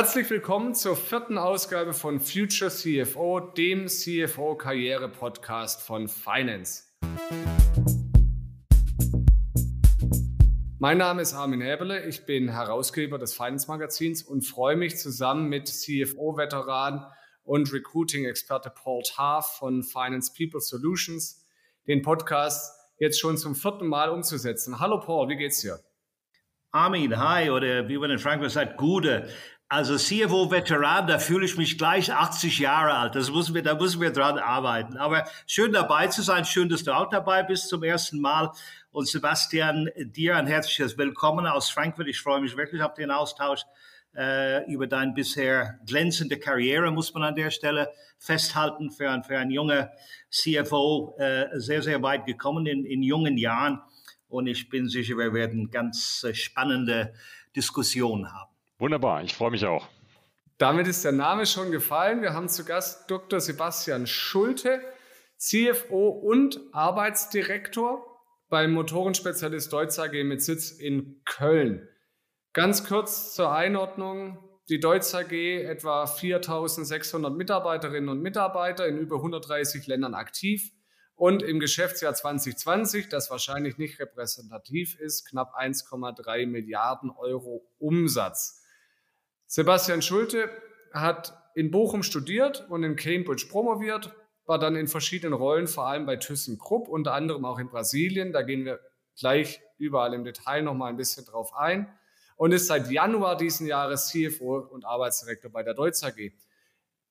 [0.00, 6.84] Herzlich willkommen zur vierten Ausgabe von Future CFO, dem CFO-Karriere-Podcast von Finance.
[10.78, 15.66] Mein Name ist Armin Häberle, ich bin Herausgeber des Finance-Magazins und freue mich zusammen mit
[15.66, 17.04] CFO-Veteran
[17.42, 21.44] und Recruiting-Experte Paul Taff von Finance People Solutions
[21.88, 24.78] den Podcast jetzt schon zum vierten Mal umzusetzen.
[24.78, 25.80] Hallo Paul, wie geht's dir?
[26.70, 29.28] Armin, hi, oder wie man in Frankreich sagt, Gude.
[29.70, 33.14] Also CFO-Veteran, da fühle ich mich gleich 80 Jahre alt.
[33.14, 34.96] Das müssen wir, da müssen wir dran arbeiten.
[34.96, 36.46] Aber schön dabei zu sein.
[36.46, 38.50] Schön, dass du auch dabei bist zum ersten Mal.
[38.92, 42.08] Und Sebastian, dir ein herzliches Willkommen aus Frankfurt.
[42.08, 43.60] Ich freue mich wirklich auf den Austausch
[44.16, 48.90] äh, über deine bisher glänzende Karriere, muss man an der Stelle festhalten.
[48.90, 49.90] Für, ein, für ein junger
[50.30, 53.82] CFO äh, sehr, sehr weit gekommen in, in jungen Jahren.
[54.28, 57.12] Und ich bin sicher, wir werden ganz äh, spannende
[57.54, 58.47] Diskussionen haben.
[58.78, 59.88] Wunderbar, ich freue mich auch.
[60.56, 62.22] Damit ist der Name schon gefallen.
[62.22, 63.40] Wir haben zu Gast Dr.
[63.40, 64.80] Sebastian Schulte,
[65.36, 68.04] CFO und Arbeitsdirektor
[68.48, 71.88] beim Motorenspezialist Deutz AG mit Sitz in Köln.
[72.52, 74.38] Ganz kurz zur Einordnung.
[74.68, 80.72] Die Deutz AG etwa 4600 Mitarbeiterinnen und Mitarbeiter in über 130 Ländern aktiv
[81.14, 88.62] und im Geschäftsjahr 2020, das wahrscheinlich nicht repräsentativ ist, knapp 1,3 Milliarden Euro Umsatz.
[89.48, 90.50] Sebastian Schulte
[90.92, 96.04] hat in Bochum studiert und in Cambridge promoviert, war dann in verschiedenen Rollen, vor allem
[96.04, 98.32] bei ThyssenKrupp, unter anderem auch in Brasilien.
[98.32, 98.78] Da gehen wir
[99.18, 101.90] gleich überall im Detail noch mal ein bisschen drauf ein
[102.36, 106.30] und ist seit Januar diesen Jahres CFO und Arbeitsdirektor bei der Deutz AG.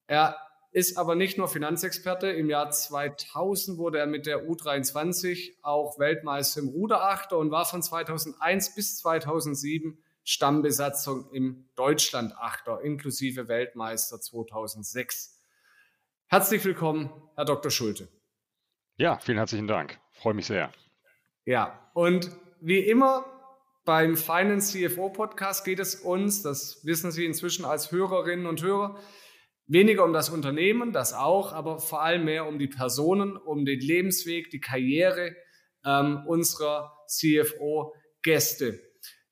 [0.06, 0.38] Er
[0.72, 2.30] ist aber nicht nur Finanzexperte.
[2.30, 7.82] Im Jahr 2000 wurde er mit der U23 auch Weltmeister im Ruderachter und war von
[7.82, 9.98] 2001 bis 2007
[10.30, 15.40] Stammbesatzung im Deutschland-Achter inklusive Weltmeister 2006.
[16.26, 17.72] Herzlich willkommen, Herr Dr.
[17.72, 18.10] Schulte.
[18.98, 19.98] Ja, vielen herzlichen Dank.
[20.12, 20.70] Freue mich sehr.
[21.46, 22.30] Ja, und
[22.60, 23.26] wie immer
[23.86, 29.00] beim Finance CFO Podcast geht es uns, das wissen Sie inzwischen als Hörerinnen und Hörer,
[29.66, 33.80] weniger um das Unternehmen, das auch, aber vor allem mehr um die Personen, um den
[33.80, 35.38] Lebensweg, die Karriere
[35.86, 38.87] ähm, unserer CFO-Gäste.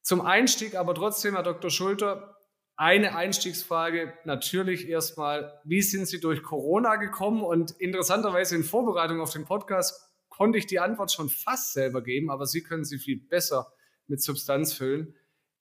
[0.05, 1.71] Zum Einstieg aber trotzdem, Herr Dr.
[1.71, 2.37] Schulter,
[2.75, 7.43] eine Einstiegsfrage natürlich erstmal, wie sind Sie durch Corona gekommen?
[7.43, 9.99] Und interessanterweise in Vorbereitung auf den Podcast
[10.29, 13.73] konnte ich die Antwort schon fast selber geben, aber Sie können sie viel besser
[14.05, 15.15] mit Substanz füllen.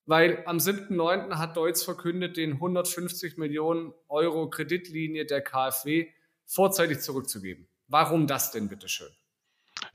[0.04, 1.38] Weil am 7.9.
[1.38, 6.10] hat Deutz verkündet, den 150 Millionen Euro Kreditlinie der KfW
[6.44, 7.66] vorzeitig zurückzugeben.
[7.86, 9.08] Warum das denn, bitteschön?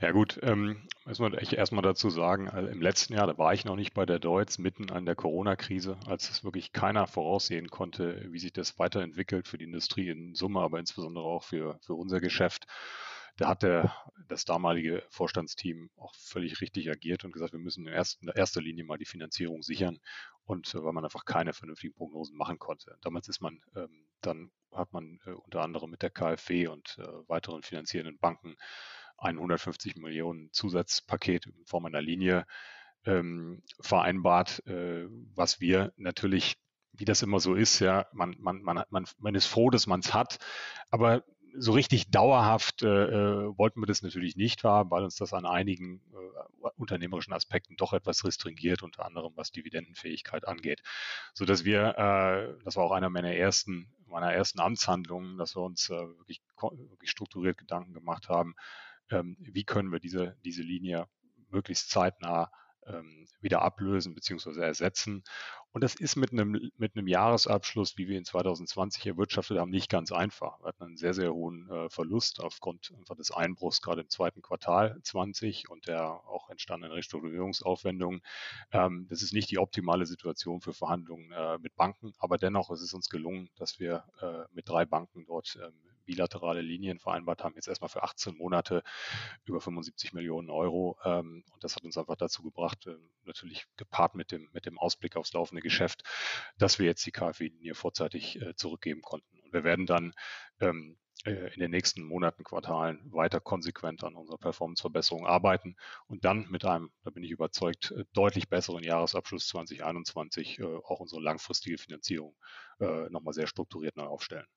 [0.02, 3.66] Ja gut, ähm, muss man erstmal dazu sagen, also im letzten Jahr, da war ich
[3.66, 8.26] noch nicht bei der Deutz, mitten an der Corona-Krise, als es wirklich keiner voraussehen konnte,
[8.32, 12.20] wie sich das weiterentwickelt für die Industrie in Summe, aber insbesondere auch für, für unser
[12.22, 12.66] Geschäft.
[13.38, 13.94] Da hat der,
[14.28, 18.62] das damalige Vorstandsteam auch völlig richtig agiert und gesagt, wir müssen in erster, in erster
[18.62, 20.00] Linie mal die Finanzierung sichern
[20.46, 22.98] und äh, weil man einfach keine vernünftigen Prognosen machen konnte.
[23.02, 27.08] Damals ist man ähm, dann hat man äh, unter anderem mit der KfW und äh,
[27.28, 28.56] weiteren finanzierenden Banken
[29.22, 32.46] ein 150 Millionen Zusatzpaket in Form einer Linie
[33.06, 36.58] ähm, vereinbart, äh, was wir natürlich,
[36.94, 40.02] wie das immer so ist, ja, man, man, man, man, man ist froh, dass man
[40.02, 40.38] es hat,
[40.90, 41.24] aber
[41.58, 45.46] so richtig dauerhaft äh, äh, wollten wir das natürlich nicht haben, weil uns das an
[45.46, 50.82] einigen äh, unternehmerischen Aspekten doch etwas restringiert, unter anderem was Dividendenfähigkeit angeht,
[51.34, 55.62] so dass wir, äh, das war auch einer meiner ersten meiner ersten Amtshandlungen, dass wir
[55.62, 58.56] uns äh, wirklich, wirklich strukturiert Gedanken gemacht haben,
[59.12, 61.08] ähm, wie können wir diese, diese Linie
[61.50, 62.52] möglichst zeitnah
[62.90, 64.62] ähm, wieder ablösen bzw.
[64.62, 65.24] ersetzen.
[65.72, 69.90] Und das ist mit einem, mit einem Jahresabschluss, wie wir ihn 2020 erwirtschaftet haben, nicht
[69.90, 70.60] ganz einfach.
[70.60, 74.42] Wir hatten einen sehr, sehr hohen äh, Verlust aufgrund einfach des Einbruchs gerade im zweiten
[74.42, 78.22] Quartal 20 und der auch entstandenen Restrukturierungsaufwendungen.
[78.72, 82.82] Ähm, das ist nicht die optimale Situation für Verhandlungen äh, mit Banken, aber dennoch ist
[82.82, 85.74] es uns gelungen, dass wir äh, mit drei Banken dort ähm,
[86.10, 88.82] bilaterale Linien vereinbart haben, jetzt erstmal für 18 Monate
[89.46, 90.98] über 75 Millionen Euro.
[91.06, 92.96] Ähm, und das hat uns einfach dazu gebracht, äh,
[93.26, 96.02] natürlich gepaart mit dem, mit dem Ausblick aufs laufende Geschäft,
[96.58, 99.40] dass wir jetzt die KfW-Linie vorzeitig äh, zurückgeben konnten.
[99.40, 100.14] Und wir werden dann
[100.62, 105.76] ähm, äh, in den nächsten Monaten, Quartalen weiter konsequent an unserer Performanceverbesserung arbeiten
[106.08, 111.78] und dann mit einem, da bin ich überzeugt, deutlich besseren Jahresabschluss 2021 auch unsere langfristige
[111.78, 112.36] Finanzierung
[113.10, 114.48] nochmal sehr strukturiert neu aufstellen.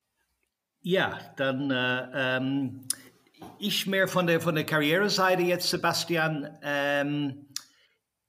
[0.84, 2.80] Ja, dann äh, ähm,
[3.60, 6.58] ich mehr von der, von der Karriereseite jetzt, Sebastian.
[6.60, 7.46] Ähm,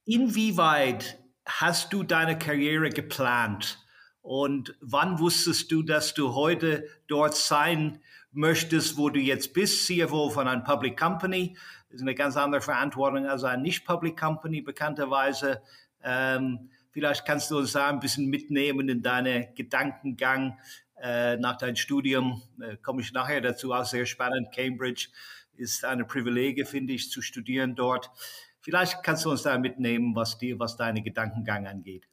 [0.05, 1.17] inwieweit
[1.47, 3.79] hast du deine Karriere geplant
[4.21, 8.00] Und wann wusstest du, dass du heute dort sein
[8.31, 11.57] möchtest, wo du jetzt bist, CFO von einer Public Company?
[11.89, 15.63] Das ist eine ganz andere Verantwortung als eine Nicht-Public Company, bekannterweise.
[16.03, 20.59] Ähm, vielleicht kannst du uns da ein bisschen mitnehmen in deinen Gedankengang
[21.03, 22.41] äh, nach deinem Studium.
[22.61, 24.53] Äh, komme ich nachher dazu, auch sehr spannend.
[24.55, 25.09] Cambridge
[25.55, 28.09] ist eine Privilegie, finde ich, zu studieren dort.
[28.61, 32.07] Vielleicht kannst du uns da mitnehmen, was, die, was deine Gedankengang angeht.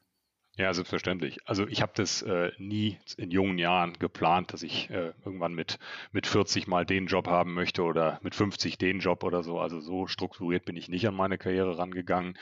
[0.57, 1.39] Ja, selbstverständlich.
[1.47, 5.79] Also ich habe das äh, nie in jungen Jahren geplant, dass ich äh, irgendwann mit,
[6.11, 9.61] mit 40 mal den Job haben möchte oder mit 50 den Job oder so.
[9.61, 12.37] Also so strukturiert bin ich nicht an meine Karriere rangegangen.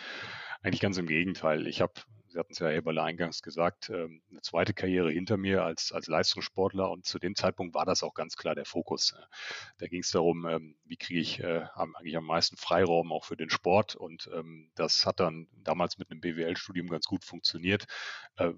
[0.62, 1.66] Eigentlich ganz im Gegenteil.
[1.66, 1.92] Ich habe
[2.28, 6.06] Sie hatten es ja Eberle eingangs gesagt, ähm, eine zweite Karriere hinter mir als, als
[6.06, 9.14] Leistungssportler und zu dem Zeitpunkt war das auch ganz klar der Fokus.
[9.78, 13.36] Da ging es darum, ähm, wie kriege ich äh, eigentlich am meisten Freiraum auch für
[13.36, 17.86] den Sport und ähm, das hat dann damals mit einem BWL-Studium ganz gut funktioniert
[18.36, 18.52] äh,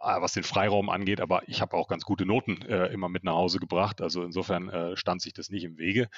[0.00, 3.34] was den Freiraum angeht, aber ich habe auch ganz gute Noten äh, immer mit nach
[3.34, 4.00] Hause gebracht.
[4.00, 6.08] Also insofern äh, stand sich das nicht im Wege.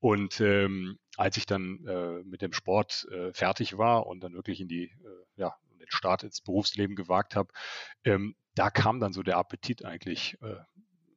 [0.00, 4.60] Und ähm, als ich dann äh, mit dem Sport äh, fertig war und dann wirklich
[4.60, 4.90] in die
[5.36, 5.54] ja,
[5.90, 7.52] Start ins Berufsleben gewagt habe,
[8.04, 10.56] ähm, da kam dann so der Appetit eigentlich äh,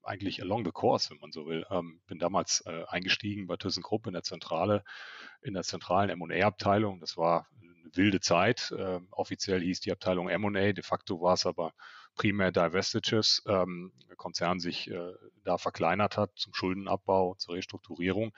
[0.04, 1.66] eigentlich along the course, wenn man so will.
[1.70, 4.84] Ähm, bin damals äh, eingestiegen bei ThyssenKrupp in der Zentrale,
[5.42, 7.00] in der zentralen M&A-Abteilung.
[7.00, 8.72] Das war eine wilde Zeit.
[8.72, 11.74] Äh, offiziell hieß die Abteilung M&A, de facto war es aber
[12.16, 18.34] primär Divestitures, ähm, der Konzern sich äh, da verkleinert hat zum Schuldenabbau, zur Restrukturierung.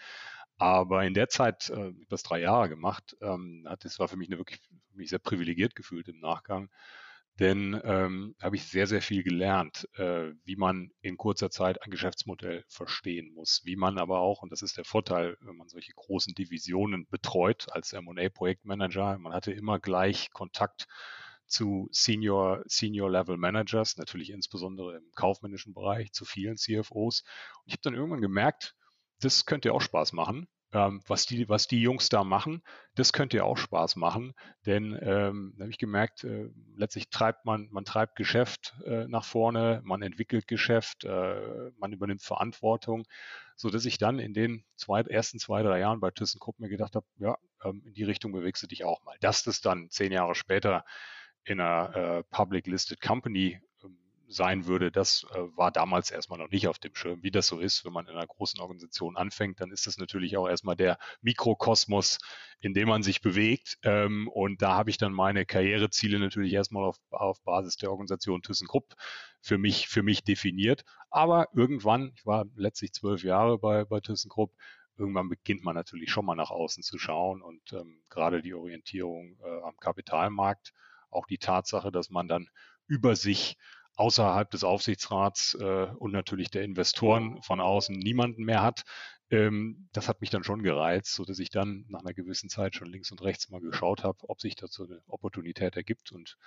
[0.58, 4.38] Aber in der Zeit, äh, das drei Jahre gemacht, ähm, das war für mich eine
[4.38, 4.62] wirklich
[4.98, 6.70] mich sehr privilegiert gefühlt im Nachgang.
[7.40, 11.92] Denn ähm, habe ich sehr, sehr viel gelernt, äh, wie man in kurzer Zeit ein
[11.92, 15.92] Geschäftsmodell verstehen muss, wie man aber auch, und das ist der Vorteil, wenn man solche
[15.94, 20.88] großen Divisionen betreut als M&A-Projektmanager, man hatte immer gleich Kontakt
[21.46, 27.22] zu Senior, Senior Level Managers, natürlich insbesondere im kaufmännischen Bereich, zu vielen CFOs.
[27.22, 28.76] Und ich habe dann irgendwann gemerkt,
[29.20, 30.48] das könnte auch Spaß machen.
[30.76, 32.62] Ähm, was, die, was die Jungs da machen,
[32.96, 34.34] das könnte ja auch Spaß machen.
[34.66, 39.80] Denn ähm, habe ich gemerkt, äh, letztlich treibt man, man treibt Geschäft äh, nach vorne,
[39.86, 43.08] man entwickelt Geschäft, äh, man übernimmt Verantwortung,
[43.56, 46.96] so dass ich dann in den zwei, ersten zwei, drei Jahren bei ThyssenKrupp mir gedacht
[46.96, 49.16] habe, ja, ähm, in die Richtung bewegst du dich auch mal.
[49.22, 50.84] Dass das dann zehn Jahre später
[51.46, 53.62] in einer äh, Public Listed Company
[54.28, 57.24] sein würde, das äh, war damals erstmal noch nicht auf dem Schirm.
[57.24, 60.38] Wie das so ist, wenn man in einer großen Organisation anfängt, dann ist das natürlich
[60.38, 62.20] auch erstmal der Mikrokosmos,
[62.60, 63.78] in dem man sich bewegt.
[63.84, 68.42] Ähm, und da habe ich dann meine Karriereziele natürlich erstmal auf, auf Basis der Organisation
[68.42, 68.96] ThyssenKrupp
[69.42, 70.84] für mich, für mich definiert.
[71.10, 74.54] Aber irgendwann, ich war letztlich zwölf Jahre bei, bei ThyssenKrupp,
[74.98, 79.38] irgendwann beginnt man natürlich schon mal nach außen zu schauen und ähm, gerade die Orientierung
[79.44, 80.74] äh, am Kapitalmarkt,
[81.10, 82.50] auch die Tatsache, dass man dann
[82.88, 83.58] über sich
[83.96, 88.84] außerhalb des Aufsichtsrats äh, und natürlich der Investoren von außen niemanden mehr hat.
[89.30, 92.76] Ähm, das hat mich dann schon gereizt, so dass ich dann nach einer gewissen Zeit
[92.76, 96.12] schon links und rechts mal geschaut habe, ob sich dazu eine Opportunität ergibt.
[96.12, 96.38] Und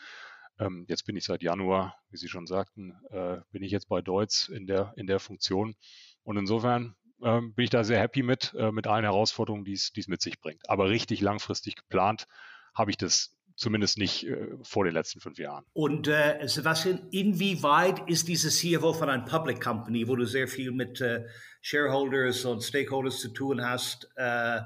[0.58, 4.00] ähm, jetzt bin ich seit Januar, wie Sie schon sagten, äh, bin ich jetzt bei
[4.00, 5.74] Deutz in der, in der Funktion.
[6.22, 10.08] Und insofern ähm, bin ich da sehr happy mit, äh, mit allen Herausforderungen, die es
[10.08, 10.68] mit sich bringt.
[10.68, 12.26] Aber richtig langfristig geplant
[12.74, 15.64] habe ich das zumindest nicht äh, vor den letzten fünf Jahren.
[15.72, 20.70] Und äh, Sebastian, inwieweit ist diese CFO von einer Public Company, wo du sehr viel
[20.70, 21.26] mit äh,
[21.60, 24.60] Shareholders und Stakeholders zu tun hast, äh,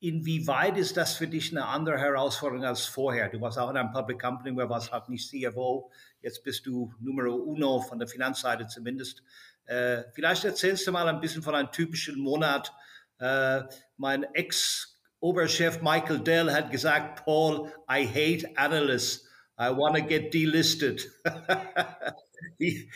[0.00, 3.28] inwieweit ist das für dich eine andere Herausforderung als vorher?
[3.28, 5.90] Du warst auch in einer Public Company, wo warst halt nicht CFO,
[6.22, 9.22] jetzt bist du Numero Uno von der Finanzseite zumindest.
[9.66, 12.72] Äh, vielleicht erzählst du mal ein bisschen von einem typischen Monat.
[13.18, 13.62] Äh,
[13.98, 14.93] mein Ex-
[15.24, 19.26] Oberchef Michael Dell hat gesagt, Paul, I hate analysts.
[19.58, 21.10] I want to get delisted.
[22.58, 22.90] wie,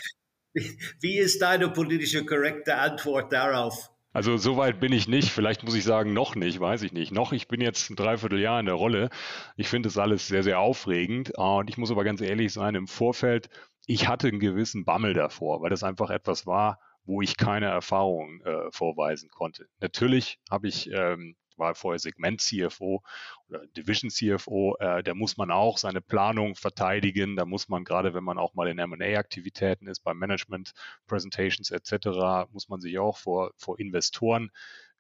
[1.01, 3.91] wie ist deine politische korrekte Antwort darauf?
[4.13, 5.31] Also soweit bin ich nicht.
[5.31, 7.13] Vielleicht muss ich sagen, noch nicht, weiß ich nicht.
[7.13, 9.09] Noch, ich bin jetzt ein Dreivierteljahr in der Rolle.
[9.57, 11.33] Ich finde das alles sehr, sehr aufregend.
[11.39, 13.49] Und ich muss aber ganz ehrlich sein, im Vorfeld,
[13.87, 18.43] ich hatte einen gewissen Bammel davor, weil das einfach etwas war, wo ich keine Erfahrung
[18.43, 19.67] äh, vorweisen konnte.
[19.81, 23.03] Natürlich habe ich ähm, war vorher Segment-CFO
[23.49, 28.25] oder Division-CFO, äh, da muss man auch seine Planung verteidigen, da muss man gerade, wenn
[28.25, 33.79] man auch mal in M&A-Aktivitäten ist, bei Management-Presentations etc., muss man sich auch vor, vor
[33.79, 34.51] Investoren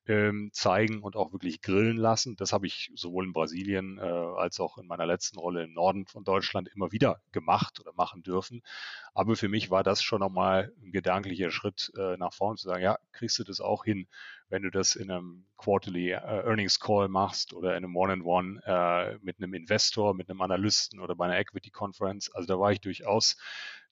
[0.08, 2.34] ähm, zeigen und auch wirklich grillen lassen.
[2.36, 6.06] Das habe ich sowohl in Brasilien äh, als auch in meiner letzten Rolle im Norden
[6.06, 8.62] von Deutschland immer wieder gemacht oder machen dürfen.
[9.12, 12.82] Aber für mich war das schon nochmal ein gedanklicher Schritt äh, nach vorne zu sagen,
[12.82, 14.08] ja, kriegst du das auch hin,
[14.48, 19.18] wenn du das in einem Quarterly äh, Earnings Call machst oder in einem One-on-One äh,
[19.22, 22.30] mit einem Investor, mit einem Analysten oder bei einer Equity Conference.
[22.34, 23.36] Also da war ich durchaus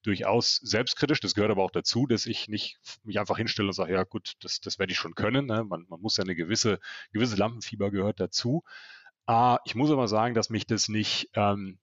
[0.02, 1.20] durchaus selbstkritisch.
[1.20, 4.34] Das gehört aber auch dazu, dass ich nicht mich einfach hinstelle und sage, ja gut,
[4.40, 5.46] das, das werde ich schon können.
[5.46, 5.64] Ne?
[5.64, 6.78] Man, man muss ja eine gewisse,
[7.12, 8.62] gewisse Lampenfieber gehört dazu.
[9.26, 11.78] Äh, ich muss aber sagen, dass mich das nicht, ähm,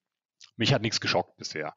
[0.56, 1.74] mich hat nichts geschockt bisher.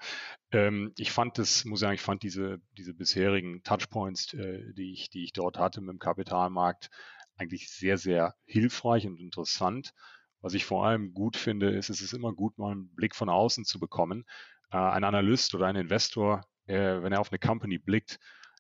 [0.52, 4.92] Ähm, ich fand das, muss ich sagen, ich fand diese, diese bisherigen Touchpoints, äh, die,
[4.92, 6.90] ich, die ich dort hatte mit dem Kapitalmarkt,
[7.36, 9.92] eigentlich sehr, sehr hilfreich und interessant.
[10.40, 13.28] Was ich vor allem gut finde, ist, es ist immer gut, mal einen Blick von
[13.28, 14.24] außen zu bekommen.
[14.70, 18.18] Äh, ein Analyst oder ein Investor, äh, wenn er auf eine Company blickt,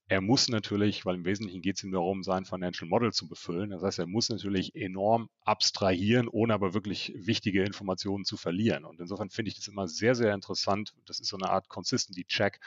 [0.08, 3.70] er muss natürlich, weil im Wesentlichen geht es ihm darum, sein Financial Model zu befüllen.
[3.70, 8.84] Das heißt, er muss natürlich enorm abstrahieren, ohne aber wirklich wichtige Informationen zu verlieren.
[8.84, 10.94] Und insofern finde ich das immer sehr, sehr interessant.
[11.06, 12.60] Das ist so eine Art Consistency Check,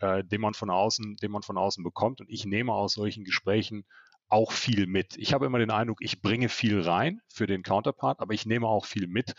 [0.00, 2.20] äh, den man von außen, den man von außen bekommt.
[2.20, 3.84] Und ich nehme aus solchen Gesprächen
[4.28, 5.16] auch viel mit.
[5.16, 8.66] Ich habe immer den Eindruck, ich bringe viel rein für den Counterpart, aber ich nehme
[8.66, 9.34] auch viel mit,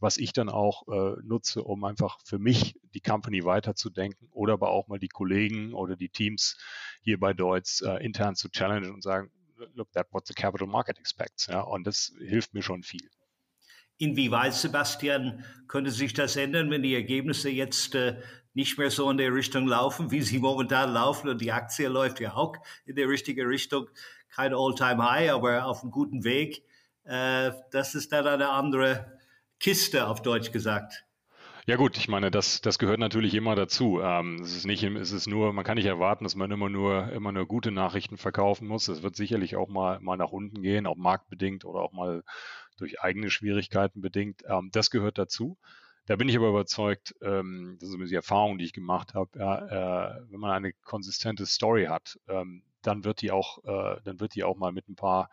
[0.00, 4.70] was ich dann auch äh, nutze, um einfach für mich die Company weiterzudenken oder aber
[4.70, 6.56] auch mal die Kollegen oder die Teams
[7.02, 9.30] hier bei Deutz äh, intern zu challengen und sagen,
[9.74, 11.46] look, that's what the capital market expects.
[11.46, 13.08] Ja, und das hilft mir schon viel.
[13.96, 18.20] Inwieweit, Sebastian, könnte sich das ändern, wenn die Ergebnisse jetzt äh,
[18.54, 22.20] nicht mehr so in der Richtung laufen, wie sie momentan laufen und die Aktie läuft
[22.20, 23.88] ja auch in der richtigen Richtung?
[24.34, 26.64] kein All-Time-High, aber auf einem guten Weg.
[27.04, 29.17] Äh, das ist dann eine andere
[29.60, 31.04] Kiste, auf Deutsch gesagt.
[31.66, 34.00] Ja gut, ich meine, das, das gehört natürlich immer dazu.
[34.00, 37.12] Ähm, es ist nicht, es ist nur, man kann nicht erwarten, dass man immer nur,
[37.12, 38.88] immer nur gute Nachrichten verkaufen muss.
[38.88, 42.22] Es wird sicherlich auch mal, mal nach unten gehen, auch marktbedingt oder auch mal
[42.78, 44.44] durch eigene Schwierigkeiten bedingt.
[44.48, 45.58] Ähm, das gehört dazu.
[46.06, 49.58] Da bin ich aber überzeugt, ähm, das ist die Erfahrung, die ich gemacht habe, ja,
[50.16, 54.34] äh, wenn man eine konsistente Story hat, ähm, dann wird die auch, äh, dann wird
[54.34, 55.28] die auch mal mit ein paar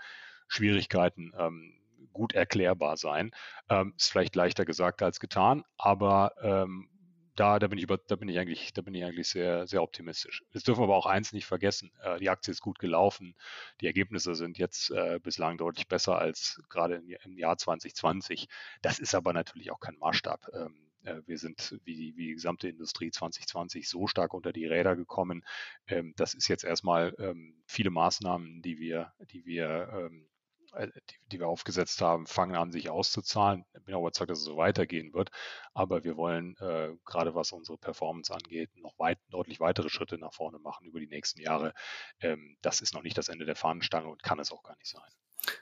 [0.49, 1.75] Schwierigkeiten ähm,
[2.15, 3.31] gut erklärbar sein.
[3.69, 6.89] Ähm, ist vielleicht leichter gesagt als getan, aber ähm,
[7.35, 9.83] da, da bin ich über, da bin ich eigentlich, da bin ich eigentlich sehr, sehr
[9.83, 10.43] optimistisch.
[10.53, 13.35] Jetzt dürfen wir aber auch eins nicht vergessen: äh, Die Aktie ist gut gelaufen.
[13.81, 18.47] Die Ergebnisse sind jetzt äh, bislang deutlich besser als gerade im Jahr 2020.
[18.81, 20.49] Das ist aber natürlich auch kein Maßstab.
[20.53, 24.65] Ähm, äh, wir sind wie die, wie die gesamte Industrie 2020 so stark unter die
[24.65, 25.43] Räder gekommen.
[25.87, 30.34] Ähm, das ist jetzt erstmal ähm, viele Maßnahmen, die wir, die wir ähm, äh,
[30.79, 33.65] die, die, wir aufgesetzt haben, fangen an, sich auszuzahlen.
[33.73, 35.31] Ich bin auch überzeugt, dass es so weitergehen wird.
[35.73, 40.33] Aber wir wollen äh, gerade was unsere Performance angeht, noch weit, deutlich weitere Schritte nach
[40.33, 41.73] vorne machen über die nächsten Jahre.
[42.19, 44.89] Ähm, das ist noch nicht das Ende der Fahnenstange und kann es auch gar nicht
[44.89, 45.09] sein.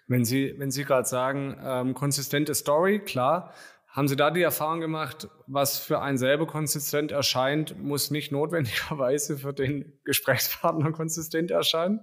[0.08, 3.54] Wenn Sie, wenn Sie gerade sagen, ähm, konsistente Story, klar,
[3.88, 9.38] haben Sie da die Erfahrung gemacht, was für einen selber konsistent erscheint, muss nicht notwendigerweise
[9.38, 12.00] für den Gesprächspartner konsistent erscheinen?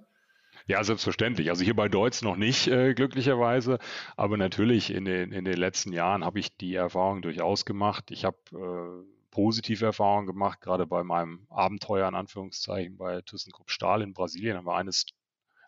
[0.67, 1.51] Ja, selbstverständlich.
[1.51, 3.79] Also hier bei Deutsch noch nicht, äh, glücklicherweise.
[4.17, 8.11] Aber natürlich in den, in den letzten Jahren habe ich die Erfahrung durchaus gemacht.
[8.11, 14.03] Ich habe äh, positive Erfahrungen gemacht, gerade bei meinem Abenteuer in Anführungszeichen bei ThyssenKrupp Stahl
[14.03, 14.91] in Brasilien haben wir eine,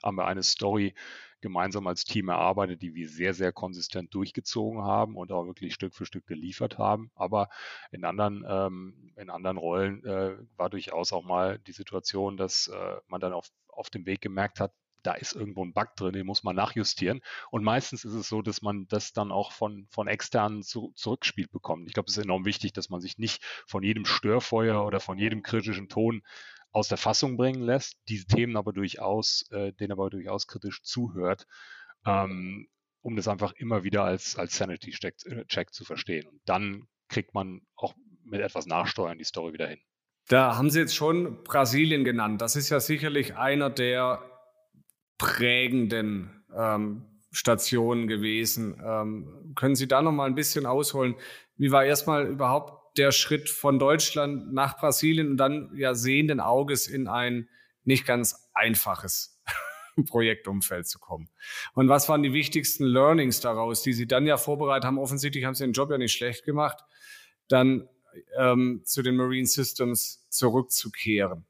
[0.02, 0.94] haben wir eine Story
[1.40, 5.94] gemeinsam als Team erarbeitet, die wir sehr, sehr konsistent durchgezogen haben und auch wirklich Stück
[5.94, 7.10] für Stück geliefert haben.
[7.14, 7.48] Aber
[7.90, 12.96] in anderen, ähm, in anderen Rollen äh, war durchaus auch mal die Situation, dass äh,
[13.08, 16.26] man dann auf, auf dem Weg gemerkt hat, da ist irgendwo ein Bug drin, den
[16.26, 17.20] muss man nachjustieren.
[17.50, 21.50] Und meistens ist es so, dass man das dann auch von, von externen zu, zurückspielt
[21.50, 21.88] bekommt.
[21.88, 25.18] Ich glaube, es ist enorm wichtig, dass man sich nicht von jedem Störfeuer oder von
[25.18, 26.22] jedem kritischen Ton
[26.70, 31.46] aus der Fassung bringen lässt, diese Themen aber durchaus, äh, denen aber durchaus kritisch zuhört,
[32.06, 32.68] ähm,
[33.02, 36.26] um das einfach immer wieder als, als Sanity-Check Check zu verstehen.
[36.28, 37.94] Und dann kriegt man auch
[38.24, 39.80] mit etwas Nachsteuern die Story wieder hin.
[40.28, 42.40] Da haben Sie jetzt schon Brasilien genannt.
[42.40, 44.22] Das ist ja sicherlich einer der
[45.22, 48.80] prägenden ähm, Stationen gewesen.
[48.84, 51.14] Ähm, können Sie da noch mal ein bisschen ausholen?
[51.56, 56.88] Wie war erstmal überhaupt der Schritt von Deutschland nach Brasilien und dann ja sehenden Auges
[56.88, 57.48] in ein
[57.84, 59.40] nicht ganz einfaches
[60.08, 61.30] Projektumfeld zu kommen.
[61.74, 64.98] Und was waren die wichtigsten Learnings daraus, die Sie dann ja vorbereitet haben?
[64.98, 66.84] Offensichtlich haben Sie den Job ja nicht schlecht gemacht,
[67.48, 67.88] dann
[68.36, 71.46] ähm, zu den Marine Systems zurückzukehren.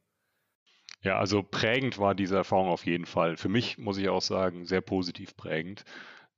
[1.03, 3.37] Ja, also prägend war diese Erfahrung auf jeden Fall.
[3.37, 5.85] Für mich muss ich auch sagen, sehr positiv prägend.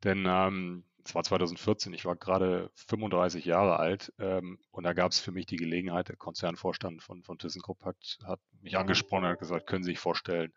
[0.05, 5.13] Denn ähm, es war 2014, ich war gerade 35 Jahre alt ähm, und da gab
[5.13, 9.31] es für mich die Gelegenheit, der Konzernvorstand von, von ThyssenKrupp hat, hat mich angesprochen und
[9.31, 10.53] hat gesagt, können Sie sich vorstellen,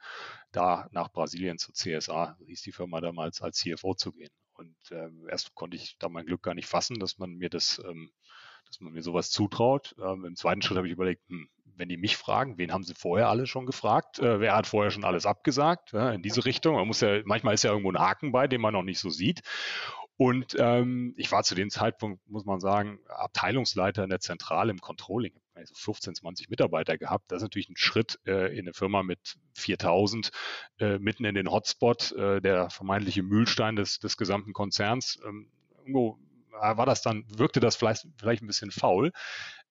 [0.53, 4.31] da nach Brasilien zu CSA, hieß die Firma damals, als CFO zu gehen.
[4.53, 7.81] Und ähm, erst konnte ich da mein Glück gar nicht fassen, dass man mir das,
[7.85, 8.11] ähm,
[8.67, 9.95] dass man mir sowas zutraut.
[10.01, 12.93] Ähm, Im zweiten Schritt habe ich überlegt, hm, wenn die mich fragen, wen haben sie
[12.95, 14.19] vorher alle schon gefragt?
[14.19, 15.93] Äh, wer hat vorher schon alles abgesagt?
[15.93, 16.75] Ja, in diese Richtung.
[16.75, 19.09] Man muss ja, manchmal ist ja irgendwo ein Haken bei, den man noch nicht so
[19.09, 19.41] sieht.
[20.17, 24.79] Und ähm, ich war zu dem Zeitpunkt, muss man sagen, Abteilungsleiter in der Zentrale im
[24.79, 25.33] Controlling.
[25.63, 27.31] so 15, 20 Mitarbeiter gehabt.
[27.31, 30.31] Das ist natürlich ein Schritt äh, in eine Firma mit 4000,
[30.79, 35.19] äh, mitten in den Hotspot, äh, der vermeintliche Mühlstein des, des gesamten Konzerns.
[35.23, 36.17] Ähm, irgendwo
[36.59, 39.11] war das dann, wirkte das vielleicht, vielleicht ein bisschen faul.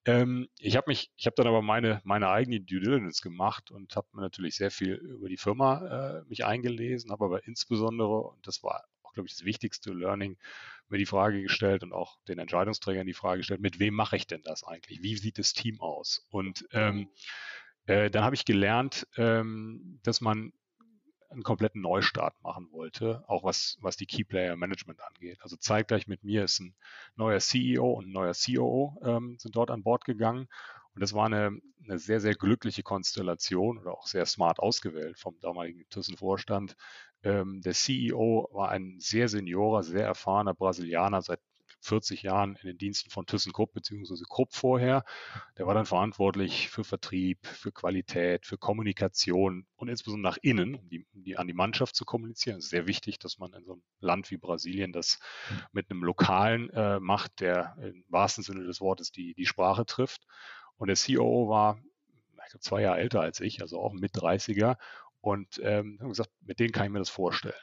[0.06, 3.96] Ähm, ich habe mich, ich habe dann aber meine, meine eigene Due Diligence gemacht und
[3.96, 8.46] habe mir natürlich sehr viel über die Firma äh, mich eingelesen, habe aber insbesondere, und
[8.46, 10.38] das war auch, glaube ich, das wichtigste Learning,
[10.88, 14.28] mir die Frage gestellt und auch den Entscheidungsträgern die Frage gestellt, mit wem mache ich
[14.28, 15.02] denn das eigentlich?
[15.02, 16.24] Wie sieht das Team aus?
[16.30, 17.08] Und ähm,
[17.86, 20.52] äh, dann habe ich gelernt, ähm, dass man
[21.30, 25.38] einen kompletten Neustart machen wollte, auch was, was die Key Player Management angeht.
[25.40, 26.74] Also zeitgleich mit mir ist ein
[27.16, 30.48] neuer CEO und ein neuer COO ähm, sind dort an Bord gegangen.
[30.94, 35.38] Und das war eine, eine sehr, sehr glückliche Konstellation oder auch sehr smart ausgewählt vom
[35.40, 36.76] damaligen ThyssenKrupp-Vorstand.
[37.22, 41.40] Ähm, der CEO war ein sehr seniorer, sehr erfahrener Brasilianer, seit
[41.80, 44.24] 40 Jahren in den Diensten von ThyssenKrupp bzw.
[44.28, 45.04] Krupp vorher.
[45.58, 50.88] Der war dann verantwortlich für Vertrieb, für Qualität, für Kommunikation und insbesondere nach innen, um
[50.88, 52.58] die, um die an die Mannschaft zu kommunizieren.
[52.58, 55.18] Es ist sehr wichtig, dass man in so einem Land wie Brasilien das
[55.72, 60.22] mit einem Lokalen äh, macht, der im wahrsten Sinne des Wortes die, die Sprache trifft.
[60.76, 61.78] Und der COO war,
[62.44, 64.76] ich glaube, zwei Jahre älter als ich, also auch mit 30er.
[65.20, 67.54] Und ähm, haben gesagt, mit denen kann ich mir das vorstellen.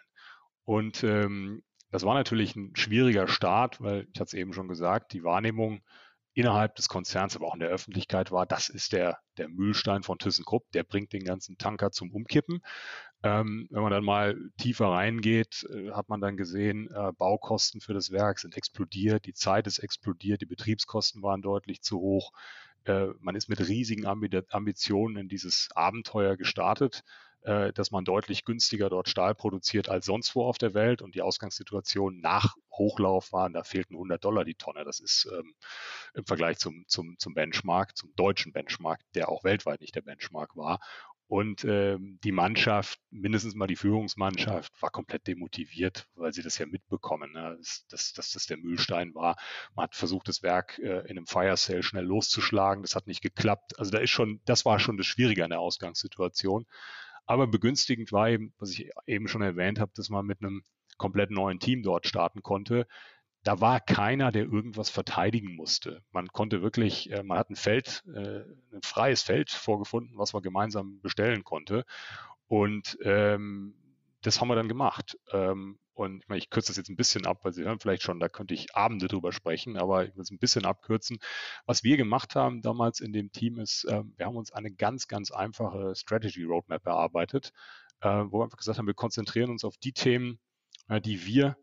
[0.66, 5.14] Und ähm, das war natürlich ein schwieriger Start, weil ich hatte es eben schon gesagt,
[5.14, 5.84] die Wahrnehmung
[6.34, 10.18] innerhalb des Konzerns, aber auch in der Öffentlichkeit war, das ist der, der Mühlstein von
[10.18, 12.62] ThyssenKrupp, der bringt den ganzen Tanker zum Umkippen.
[13.22, 17.94] Ähm, wenn man dann mal tiefer reingeht, äh, hat man dann gesehen, äh, Baukosten für
[17.94, 22.32] das Werk sind explodiert, die Zeit ist explodiert, die Betriebskosten waren deutlich zu hoch.
[22.86, 27.04] Äh, man ist mit riesigen Ambitionen in dieses Abenteuer gestartet
[27.44, 31.22] dass man deutlich günstiger dort Stahl produziert als sonst wo auf der Welt und die
[31.22, 34.84] Ausgangssituation nach Hochlauf waren, da fehlten 100 Dollar die Tonne.
[34.84, 35.54] Das ist ähm,
[36.14, 40.56] im Vergleich zum, zum, zum Benchmark, zum deutschen Benchmark, der auch weltweit nicht der Benchmark
[40.56, 40.80] war.
[41.28, 46.66] Und ähm, die Mannschaft, mindestens mal die Führungsmannschaft, war komplett demotiviert, weil sie das ja
[46.66, 47.56] mitbekommen, ne?
[47.58, 49.36] dass, dass, dass das der Mühlstein war.
[49.74, 52.84] Man hat versucht, das Werk äh, in einem Fire Sale schnell loszuschlagen.
[52.84, 53.80] Das hat nicht geklappt.
[53.80, 56.66] Also da ist schon, das war schon das Schwierige an der Ausgangssituation.
[57.26, 60.64] Aber begünstigend war eben, was ich eben schon erwähnt habe, dass man mit einem
[60.98, 62.88] komplett neuen Team dort starten konnte.
[63.44, 66.02] Da war keiner, der irgendwas verteidigen musste.
[66.12, 70.44] Man konnte wirklich, äh, man hat ein Feld, äh, ein freies Feld vorgefunden, was man
[70.44, 71.86] gemeinsam bestellen konnte.
[72.48, 73.76] Und ähm,
[74.22, 75.18] das haben wir dann gemacht.
[75.32, 78.04] Ähm, und ich, meine, ich kürze das jetzt ein bisschen ab, weil Sie hören vielleicht
[78.04, 81.20] schon, da könnte ich Abende drüber sprechen, aber ich es ein bisschen abkürzen.
[81.66, 85.08] Was wir gemacht haben damals in dem Team ist, äh, wir haben uns eine ganz,
[85.08, 87.54] ganz einfache Strategy Roadmap erarbeitet,
[88.02, 90.40] äh, wo wir einfach gesagt haben, wir konzentrieren uns auf die Themen,
[90.90, 91.58] äh, die wir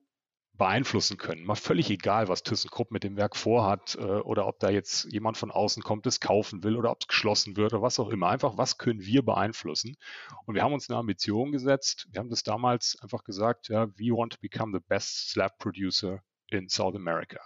[0.61, 1.47] beeinflussen können.
[1.47, 5.39] Mal völlig egal, was ThyssenKrupp mit dem Werk vorhat äh, oder ob da jetzt jemand
[5.39, 8.29] von außen kommt, es kaufen will oder ob es geschlossen wird oder was auch immer.
[8.29, 9.97] Einfach, was können wir beeinflussen?
[10.45, 12.09] Und wir haben uns eine Ambition gesetzt.
[12.13, 16.21] Wir haben das damals einfach gesagt, ja, we want to become the best slab producer
[16.49, 17.41] in South America.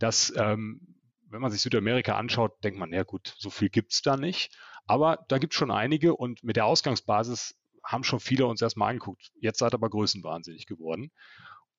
[0.00, 0.96] Das, ähm,
[1.30, 4.52] wenn man sich Südamerika anschaut, denkt man, ja gut, so viel gibt es da nicht.
[4.86, 8.90] Aber da gibt es schon einige und mit der Ausgangsbasis haben schon viele uns erstmal
[8.90, 9.30] angeguckt.
[9.36, 11.12] Jetzt seid aber größenwahnsinnig geworden.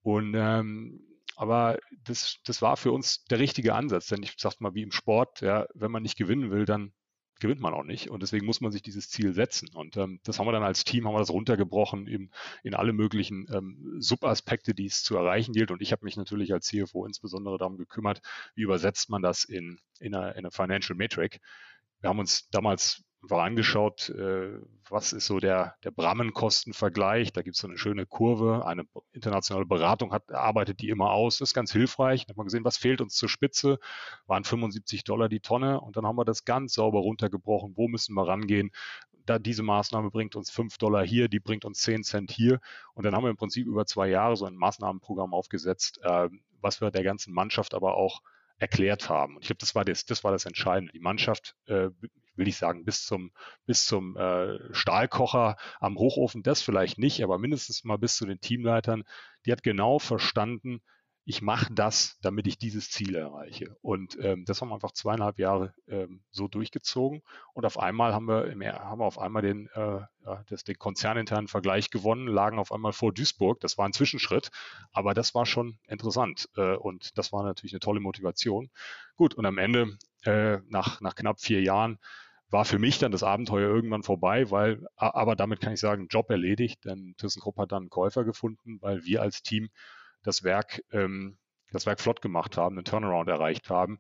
[0.04, 1.02] Und ähm,
[1.36, 4.92] aber das, das war für uns der richtige Ansatz, denn ich sag mal, wie im
[4.92, 6.94] Sport, ja, wenn man nicht gewinnen will, dann
[7.40, 8.10] gewinnt man auch nicht.
[8.10, 9.70] Und deswegen muss man sich dieses Ziel setzen.
[9.74, 12.32] Und ähm, das haben wir dann als Team, haben wir das runtergebrochen in,
[12.64, 15.72] in alle möglichen ähm, Subaspekte, die es zu erreichen gilt.
[15.72, 18.22] Und ich habe mich natürlich als CFO insbesondere darum gekümmert,
[18.56, 21.40] wie übersetzt man das in, in, eine, in eine Financial Metric.
[22.00, 24.60] Wir haben uns damals vorangeschaut, äh,
[24.90, 27.34] was ist so der, der Brammenkostenvergleich.
[27.34, 28.66] Da gibt es so eine schöne Kurve.
[28.66, 31.38] Eine internationale Beratung hat, arbeitet die immer aus.
[31.38, 32.26] Das ist ganz hilfreich.
[32.26, 33.80] Da hat man gesehen, was fehlt uns zur Spitze.
[34.28, 35.80] Waren 75 Dollar die Tonne.
[35.82, 37.74] Und dann haben wir das ganz sauber runtergebrochen.
[37.76, 38.72] Wo müssen wir rangehen?
[39.26, 42.60] Da diese Maßnahme bringt uns 5 Dollar hier, die bringt uns 10 Cent hier.
[42.94, 46.82] Und dann haben wir im Prinzip über zwei Jahre so ein Maßnahmenprogramm aufgesetzt, äh, was
[46.82, 48.22] wir der ganzen Mannschaft aber auch
[48.58, 49.36] erklärt haben.
[49.36, 50.94] Und ich glaube, das war das, das war das Entscheidende.
[50.94, 51.90] Die Mannschaft, äh,
[52.36, 53.32] will ich sagen, bis zum,
[53.66, 58.40] bis zum äh, Stahlkocher am Hochofen, das vielleicht nicht, aber mindestens mal bis zu den
[58.40, 59.04] Teamleitern,
[59.46, 60.82] die hat genau verstanden,
[61.26, 63.78] ich mache das, damit ich dieses Ziel erreiche.
[63.82, 67.22] Und ähm, das haben wir einfach zweieinhalb Jahre ähm, so durchgezogen.
[67.54, 70.02] Und auf einmal haben wir, im, haben wir auf einmal den, äh,
[70.48, 73.62] das, den konzerninternen Vergleich gewonnen, lagen auf einmal vor Duisburg.
[73.62, 74.52] Das war ein Zwischenschritt,
[74.92, 76.50] aber das war schon interessant.
[76.58, 78.70] Äh, und das war natürlich eine tolle Motivation.
[79.16, 82.00] Gut, und am Ende, äh, nach, nach knapp vier Jahren,
[82.54, 86.30] war für mich dann das Abenteuer irgendwann vorbei, weil, aber damit kann ich sagen, Job
[86.30, 89.70] erledigt, denn ThyssenKrupp hat dann einen Käufer gefunden, weil wir als Team
[90.22, 91.40] das Werk, ähm,
[91.72, 94.00] das Werk flott gemacht haben, einen Turnaround erreicht haben.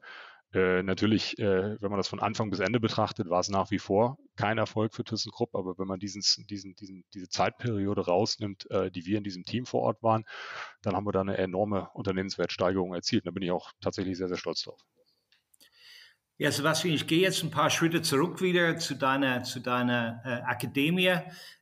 [0.53, 3.79] Äh, natürlich, äh, wenn man das von Anfang bis Ende betrachtet, war es nach wie
[3.79, 8.91] vor kein Erfolg für ThyssenKrupp, aber wenn man diesen, diesen, diesen, diese Zeitperiode rausnimmt, äh,
[8.91, 10.25] die wir in diesem Team vor Ort waren,
[10.83, 13.25] dann haben wir da eine enorme Unternehmenswertsteigerung erzielt.
[13.25, 14.79] Da bin ich auch tatsächlich sehr, sehr stolz drauf.
[16.39, 20.41] Ja, Sebastian, ich gehe jetzt ein paar Schritte zurück wieder zu deiner, zu deiner äh,
[20.41, 21.15] Akademie.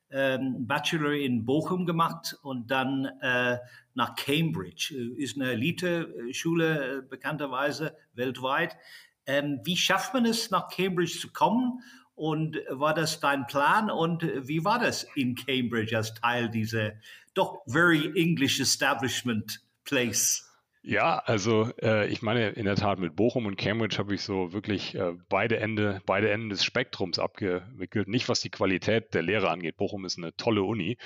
[0.09, 3.57] Ähm, Bachelor in Bochum gemacht und dann äh,
[3.95, 4.93] nach Cambridge.
[4.95, 8.77] Äh, ist eine Elite-Schule äh, bekannterweise weltweit.
[9.25, 11.81] Ähm, wie schafft man es, nach Cambridge zu kommen?
[12.15, 13.91] Und war das dein Plan?
[13.91, 16.93] Und wie war das in Cambridge als Teil dieser
[17.33, 20.50] doch very English Establishment Place?
[20.83, 24.51] Ja, also äh, ich meine in der Tat mit Bochum und Cambridge habe ich so
[24.51, 28.07] wirklich äh, beide Ende, beide Enden des Spektrums abgewickelt.
[28.07, 29.77] Nicht was die Qualität der Lehre angeht.
[29.77, 30.97] Bochum ist eine tolle Uni,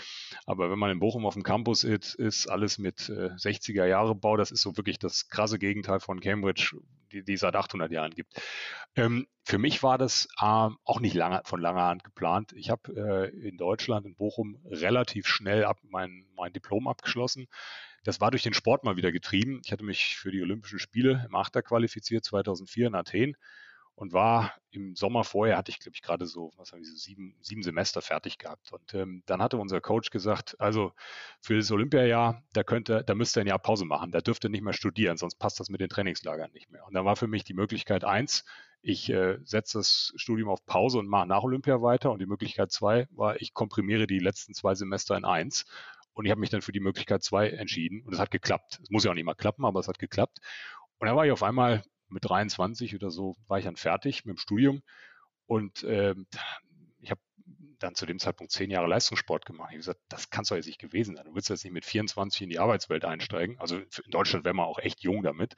[0.45, 4.15] aber wenn man in Bochum auf dem Campus ist, ist alles mit äh, 60er Jahre
[4.15, 4.37] Bau.
[4.37, 6.77] Das ist so wirklich das krasse Gegenteil von Cambridge,
[7.11, 8.33] die, die seit 800 Jahren gibt.
[8.95, 12.53] Ähm, für mich war das äh, auch nicht lange, von langer Hand geplant.
[12.53, 17.47] Ich habe äh, in Deutschland in Bochum relativ schnell ab, mein, mein Diplom abgeschlossen
[18.05, 19.61] das war durch den Sport mal wieder getrieben.
[19.65, 23.35] Ich hatte mich für die Olympischen Spiele im Achter qualifiziert, 2004 in Athen
[23.95, 26.95] und war im Sommer vorher, hatte ich, glaube ich, gerade so, was haben wir, so
[26.95, 28.71] sieben, sieben Semester fertig gehabt.
[28.71, 30.91] Und ähm, dann hatte unser Coach gesagt, also
[31.41, 34.73] für das Olympiajahr, da könnte, da müsste ein Jahr Pause machen, da dürfte nicht mehr
[34.73, 36.85] studieren, sonst passt das mit den Trainingslagern nicht mehr.
[36.85, 38.43] Und da war für mich die Möglichkeit eins,
[38.87, 42.11] ich äh, setze das Studium auf Pause und mache nach Olympia weiter.
[42.11, 45.65] Und die Möglichkeit zwei war, ich komprimiere die letzten zwei Semester in eins
[46.15, 48.79] und ich habe mich dann für die Möglichkeit zwei entschieden und es hat geklappt.
[48.81, 50.39] Es muss ja auch nicht mal klappen, aber es hat geklappt.
[50.97, 54.37] Und dann war ich auf einmal mit 23 oder so, war ich dann fertig mit
[54.37, 54.81] dem Studium
[55.45, 56.15] und äh,
[56.99, 57.21] ich habe
[57.79, 59.69] dann zu dem Zeitpunkt zehn Jahre Leistungssport gemacht.
[59.69, 61.25] Ich habe gesagt, das kann es doch jetzt nicht gewesen sein.
[61.25, 63.59] Du willst jetzt nicht mit 24 in die Arbeitswelt einsteigen.
[63.59, 65.55] Also in Deutschland wäre man auch echt jung damit.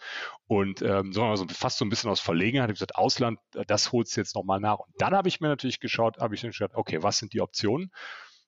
[0.47, 2.65] Und ähm, so, also fast so ein bisschen aus Verlegenheit.
[2.65, 4.79] Ich habe gesagt, Ausland, das holst du jetzt nochmal nach.
[4.79, 7.41] Und dann habe ich mir natürlich geschaut, habe ich dann geschaut, okay, was sind die
[7.41, 7.91] Optionen?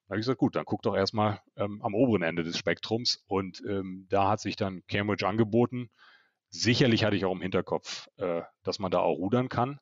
[0.09, 3.23] Da habe ich gesagt, gut, dann guck doch erstmal ähm, am oberen Ende des Spektrums.
[3.27, 5.91] Und ähm, da hat sich dann Cambridge angeboten.
[6.49, 9.79] Sicherlich hatte ich auch im Hinterkopf, äh, dass man da auch rudern kann.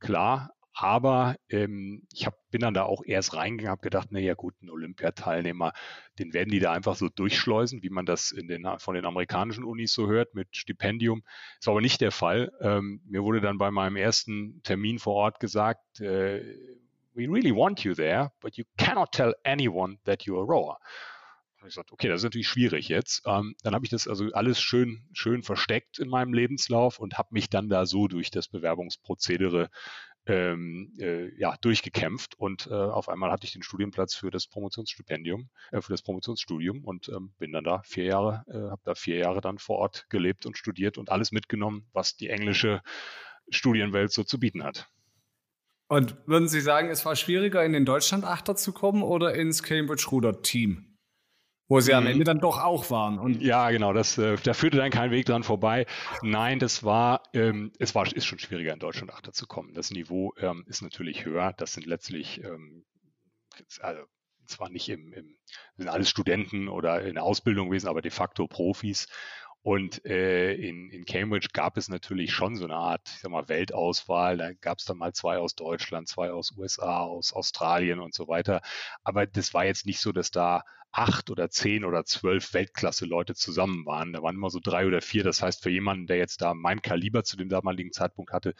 [0.00, 4.54] Klar, aber ähm, ich hab, bin dann da auch erst reingegangen, habe gedacht, naja gut,
[4.62, 5.72] ein Olympiateilnehmer,
[6.18, 9.92] den werden die da einfach so durchschleusen, wie man das den, von den amerikanischen Unis
[9.92, 11.22] so hört, mit Stipendium.
[11.64, 12.50] War aber nicht der Fall.
[12.60, 16.42] Ähm, mir wurde dann bei meinem ersten Termin vor Ort gesagt, äh,
[17.18, 20.78] we really want you there, but you cannot tell anyone that you're a rower.
[21.60, 23.22] Und ich sagte, okay, das ist natürlich schwierig jetzt.
[23.26, 27.30] Ähm, dann habe ich das also alles schön, schön versteckt in meinem Lebenslauf und habe
[27.32, 29.68] mich dann da so durch das Bewerbungsprozedere
[30.26, 35.48] ähm, äh, ja, durchgekämpft und äh, auf einmal hatte ich den Studienplatz für das Promotionsstipendium,
[35.72, 39.16] äh, für das Promotionsstudium und ähm, bin dann da vier Jahre, äh, habe da vier
[39.16, 42.82] Jahre dann vor Ort gelebt und studiert und alles mitgenommen, was die englische
[43.48, 44.88] Studienwelt so zu bieten hat.
[45.88, 50.84] Und würden Sie sagen, es war schwieriger, in den Deutschland-Achter zu kommen oder ins Cambridge-Ruder-Team?
[51.70, 52.10] Wo sie am mhm.
[52.10, 53.18] Ende dann doch auch waren.
[53.18, 55.84] Und ja, genau, das, äh, da führte dann kein Weg dran vorbei.
[56.22, 59.74] Nein, das war, ähm, es war, ist schon schwieriger, in Deutschland Achter zu kommen.
[59.74, 61.52] Das Niveau ähm, ist natürlich höher.
[61.58, 62.86] Das sind letztlich, ähm,
[63.80, 64.02] also,
[64.46, 65.36] zwar nicht im, im,
[65.76, 69.06] sind alles Studenten oder in der Ausbildung gewesen, aber de facto Profis.
[69.62, 73.48] Und äh, in, in Cambridge gab es natürlich schon so eine Art, ich sag mal,
[73.48, 74.36] Weltauswahl.
[74.36, 78.28] Da gab es dann mal zwei aus Deutschland, zwei aus USA, aus Australien und so
[78.28, 78.62] weiter.
[79.02, 83.84] Aber das war jetzt nicht so, dass da acht oder zehn oder zwölf Weltklasse-Leute zusammen
[83.84, 84.12] waren.
[84.12, 85.24] Da waren immer so drei oder vier.
[85.24, 88.54] Das heißt, für jemanden, der jetzt da mein Kaliber zu dem damaligen Zeitpunkt hatte,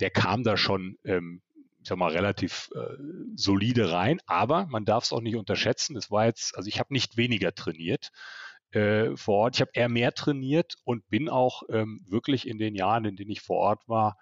[0.00, 1.42] der kam da schon ähm,
[1.86, 2.96] ich sag mal, relativ äh,
[3.36, 5.96] solide rein, aber man darf es auch nicht unterschätzen.
[5.96, 8.10] Es war jetzt, also ich habe nicht weniger trainiert,
[8.76, 9.56] äh, vor Ort.
[9.56, 13.30] Ich habe eher mehr trainiert und bin auch ähm, wirklich in den Jahren, in denen
[13.30, 14.18] ich vor Ort war,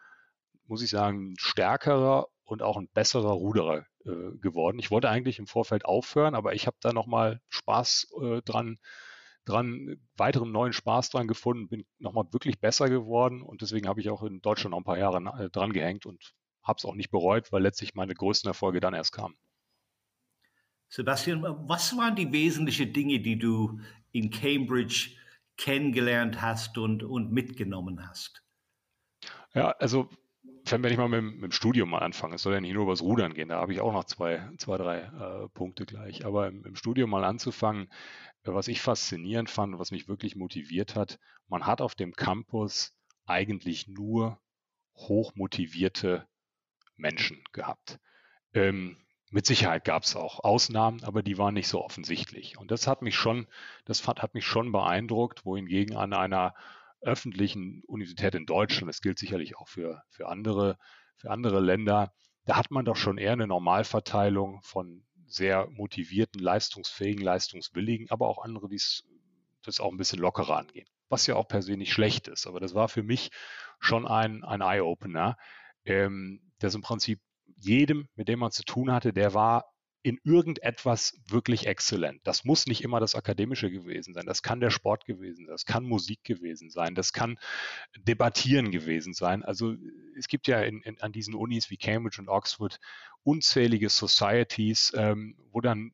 [0.66, 4.78] muss ich sagen, stärkerer und auch ein besserer Ruderer äh, geworden.
[4.78, 8.78] Ich wollte eigentlich im Vorfeld aufhören, aber ich habe da nochmal Spaß äh, dran,
[9.44, 14.08] dran, weiteren neuen Spaß dran gefunden, bin nochmal wirklich besser geworden und deswegen habe ich
[14.08, 17.10] auch in Deutschland noch ein paar Jahre äh, dran gehängt und habe es auch nicht
[17.10, 19.34] bereut, weil letztlich meine größten Erfolge dann erst kamen.
[20.88, 23.80] Sebastian, was waren die wesentlichen Dinge, die du
[24.14, 25.10] in Cambridge
[25.56, 28.42] kennengelernt hast und, und mitgenommen hast?
[29.54, 30.08] Ja, also
[30.70, 32.92] wenn ich mal mit, mit, dem Studium mal anfange, es soll ja nicht nur über
[32.92, 36.24] das Rudern gehen, da habe ich auch noch zwei, zwei drei äh, Punkte gleich.
[36.24, 37.88] Aber im, im, Studium mal anzufangen,
[38.44, 42.94] äh, was ich faszinierend fand, was mich wirklich motiviert hat, man hat auf dem Campus
[43.26, 44.40] eigentlich nur
[44.94, 46.26] hochmotivierte
[46.96, 47.98] Menschen gehabt.
[48.54, 49.03] Ähm,
[49.34, 52.56] mit Sicherheit gab es auch Ausnahmen, aber die waren nicht so offensichtlich.
[52.56, 53.48] Und das hat mich schon,
[53.84, 56.54] das hat, mich schon beeindruckt, wohingegen an einer
[57.00, 60.78] öffentlichen Universität in Deutschland, das gilt sicherlich auch für, für, andere,
[61.16, 62.12] für andere Länder,
[62.44, 68.38] da hat man doch schon eher eine Normalverteilung von sehr motivierten, leistungsfähigen, leistungswilligen, aber auch
[68.38, 68.80] andere, die
[69.64, 70.86] das auch ein bisschen lockerer angehen.
[71.08, 72.46] Was ja auch per se nicht schlecht ist.
[72.46, 73.32] Aber das war für mich
[73.80, 75.36] schon ein, ein Eye-Opener,
[75.86, 77.20] ähm, dass im Prinzip
[77.64, 79.74] jedem, mit dem man zu tun hatte, der war
[80.04, 82.20] in irgendetwas wirklich exzellent.
[82.24, 84.26] Das muss nicht immer das Akademische gewesen sein.
[84.26, 85.54] Das kann der Sport gewesen sein.
[85.54, 86.94] Das kann Musik gewesen sein.
[86.94, 87.38] Das kann
[87.96, 89.42] Debattieren gewesen sein.
[89.42, 89.74] Also
[90.14, 92.80] es gibt ja in, in, an diesen Unis wie Cambridge und Oxford
[93.22, 95.92] unzählige Societies, ähm, wo dann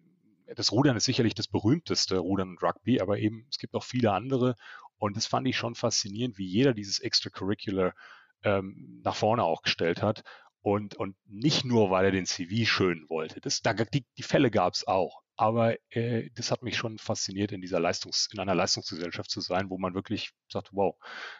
[0.56, 4.10] das Rudern ist sicherlich das berühmteste Rudern und Rugby, aber eben es gibt auch viele
[4.10, 4.56] andere.
[4.98, 7.94] Und das fand ich schon faszinierend, wie jeder dieses Extracurricular
[8.42, 10.24] ähm, nach vorne auch gestellt hat.
[10.62, 13.40] Und, und nicht nur, weil er den CV schön wollte.
[13.40, 15.22] Das, da, die, die Fälle gab es auch.
[15.36, 19.70] Aber äh, das hat mich schon fasziniert, in dieser Leistungs-, in einer Leistungsgesellschaft zu sein,
[19.70, 20.96] wo man wirklich sagt, wow,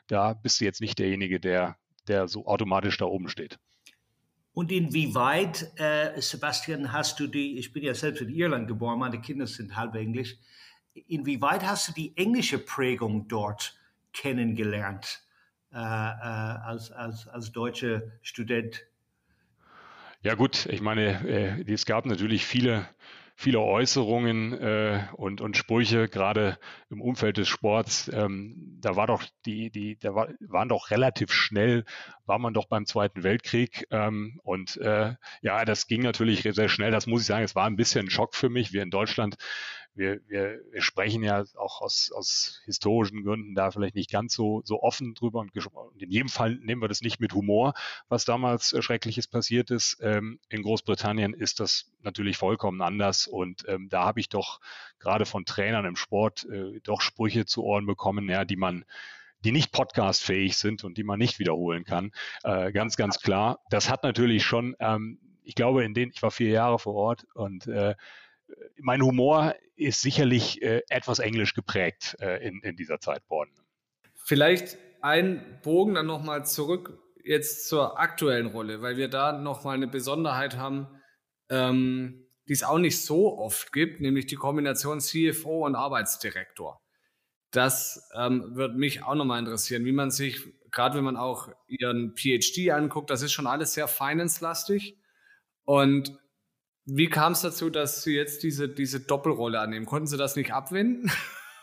[0.06, 1.76] da bist du jetzt nicht derjenige, der,
[2.08, 3.58] der so automatisch da oben steht.
[4.52, 9.20] Und inwieweit, äh, Sebastian, hast du die, ich bin ja selbst in Irland geboren, meine
[9.20, 10.36] Kinder sind halb Englisch,
[10.94, 13.78] inwieweit hast du die englische Prägung dort
[14.12, 15.22] kennengelernt
[15.72, 18.86] äh, äh, als, als, als deutscher Student?
[20.22, 22.86] Ja gut, ich meine, äh, es gab natürlich viele,
[23.36, 26.58] viele Äußerungen äh, und, und Sprüche, gerade
[26.90, 28.10] im Umfeld des Sports.
[28.12, 31.84] Ähm, da war doch die, die, da war, waren doch relativ schnell,
[32.26, 33.86] war man doch beim Zweiten Weltkrieg.
[33.90, 36.90] Ähm, und äh, ja, das ging natürlich sehr schnell.
[36.90, 38.74] Das muss ich sagen, es war ein bisschen ein Schock für mich.
[38.74, 39.36] Wir in Deutschland
[39.94, 44.62] wir, wir, wir sprechen ja auch aus, aus historischen Gründen da vielleicht nicht ganz so,
[44.64, 47.74] so offen drüber und, und in jedem Fall nehmen wir das nicht mit Humor,
[48.08, 49.98] was damals äh, Schreckliches passiert ist.
[50.00, 54.60] Ähm, in Großbritannien ist das natürlich vollkommen anders und ähm, da habe ich doch
[54.98, 58.84] gerade von Trainern im Sport äh, doch Sprüche zu Ohren bekommen, ja, die man
[59.44, 62.12] die nicht podcastfähig sind und die man nicht wiederholen kann.
[62.42, 63.60] Äh, ganz, ganz klar.
[63.70, 67.26] Das hat natürlich schon, ähm, ich glaube, in denen, ich war vier Jahre vor Ort
[67.34, 67.94] und äh,
[68.78, 73.50] mein Humor ist sicherlich äh, etwas englisch geprägt äh, in, in dieser Zeit worden.
[74.14, 79.88] Vielleicht ein Bogen dann nochmal zurück jetzt zur aktuellen Rolle, weil wir da nochmal eine
[79.88, 80.86] Besonderheit haben,
[81.48, 86.80] ähm, die es auch nicht so oft gibt, nämlich die Kombination CFO und Arbeitsdirektor.
[87.50, 92.14] Das ähm, wird mich auch nochmal interessieren, wie man sich, gerade wenn man auch ihren
[92.16, 94.96] PhD anguckt, das ist schon alles sehr finance-lastig.
[95.64, 96.18] Und
[96.86, 99.86] wie kam es dazu, dass Sie jetzt diese, diese Doppelrolle annehmen?
[99.86, 101.10] Konnten Sie das nicht abwenden?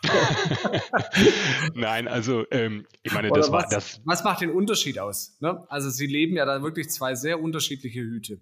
[1.74, 4.00] Nein, also ähm, ich meine, das was, war das.
[4.04, 5.36] Was macht den Unterschied aus?
[5.40, 5.64] Ne?
[5.68, 8.40] Also Sie leben ja da wirklich zwei sehr unterschiedliche Hüte.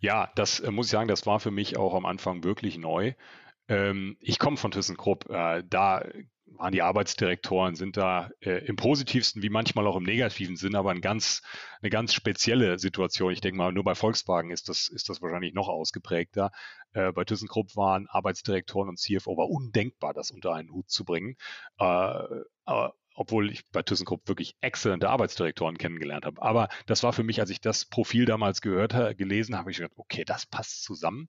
[0.00, 3.14] Ja, das äh, muss ich sagen, das war für mich auch am Anfang wirklich neu.
[3.68, 5.30] Ähm, ich komme von ThyssenKrupp.
[5.30, 6.04] Äh, da
[6.56, 10.90] waren die Arbeitsdirektoren, sind da äh, im positivsten wie manchmal auch im negativen Sinn, aber
[10.90, 11.42] ein ganz,
[11.80, 13.32] eine ganz spezielle Situation.
[13.32, 16.50] Ich denke mal, nur bei Volkswagen ist das, ist das wahrscheinlich noch ausgeprägter.
[16.92, 21.36] Äh, bei ThyssenKrupp waren Arbeitsdirektoren und CFO war undenkbar, das unter einen Hut zu bringen.
[21.78, 22.24] Äh,
[23.14, 26.40] obwohl ich bei ThyssenKrupp wirklich exzellente Arbeitsdirektoren kennengelernt habe.
[26.40, 29.78] Aber das war für mich, als ich das Profil damals gehört habe, gelesen habe, ich
[29.78, 31.28] gedacht, okay, das passt zusammen.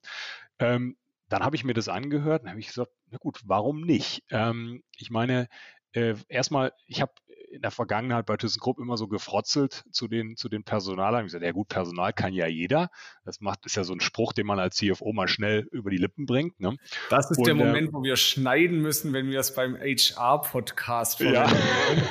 [0.59, 0.95] Ähm,
[1.31, 4.23] dann habe ich mir das angehört und habe ich gesagt, na gut, warum nicht?
[4.29, 5.47] Ähm, ich meine,
[5.93, 7.13] äh, erstmal, ich habe
[7.51, 11.21] in der Vergangenheit bei ThyssenKrupp immer so gefrotzelt zu den, zu den Personalern.
[11.21, 12.89] Ich gesagt, ja gut, Personal kann ja jeder.
[13.25, 15.97] Das macht, ist ja so ein Spruch, den man als CFO mal schnell über die
[15.97, 16.59] Lippen bringt.
[16.59, 16.77] Ne?
[17.09, 21.19] Das ist Und, der Moment, äh, wo wir schneiden müssen, wenn wir es beim HR-Podcast
[21.19, 21.51] ja.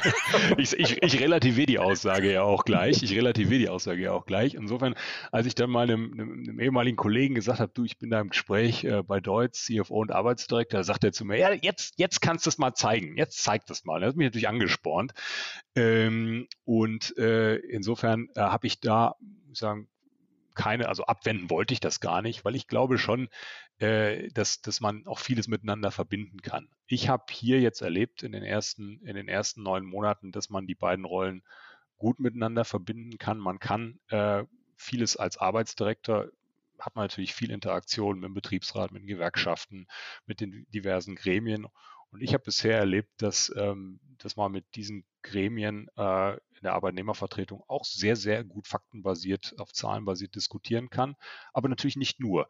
[0.58, 3.02] ich, ich, ich relativiere die Aussage ja auch gleich.
[3.02, 4.54] Ich relativiere die Aussage ja auch gleich.
[4.54, 4.94] Insofern,
[5.32, 8.20] als ich dann mal einem, einem, einem ehemaligen Kollegen gesagt habe, du, ich bin da
[8.20, 12.20] im Gespräch äh, bei Deutsch, CFO und Arbeitsdirektor, sagt er zu mir, ja, jetzt, jetzt
[12.20, 13.16] kannst du es mal zeigen.
[13.16, 14.00] Jetzt zeig das mal.
[14.00, 15.12] Das hat mich natürlich angespornt.
[15.74, 19.16] Ähm, und äh, insofern äh, habe ich da
[19.52, 19.88] sagen
[20.54, 23.28] keine, also abwenden wollte ich das gar nicht, weil ich glaube schon,
[23.78, 26.68] äh, dass, dass man auch vieles miteinander verbinden kann.
[26.86, 30.66] Ich habe hier jetzt erlebt in den ersten, in den ersten neun Monaten, dass man
[30.66, 31.42] die beiden Rollen
[31.96, 33.38] gut miteinander verbinden kann.
[33.38, 34.44] Man kann äh,
[34.76, 36.30] vieles als Arbeitsdirektor
[36.80, 39.86] hat man natürlich viel Interaktion mit dem Betriebsrat, mit den Gewerkschaften,
[40.26, 41.66] mit den diversen Gremien.
[42.10, 46.74] Und ich habe bisher erlebt, dass, ähm, dass man mit diesen Gremien äh, in der
[46.74, 51.16] Arbeitnehmervertretung auch sehr, sehr gut faktenbasiert, auf Zahlen basiert diskutieren kann,
[51.52, 52.48] aber natürlich nicht nur.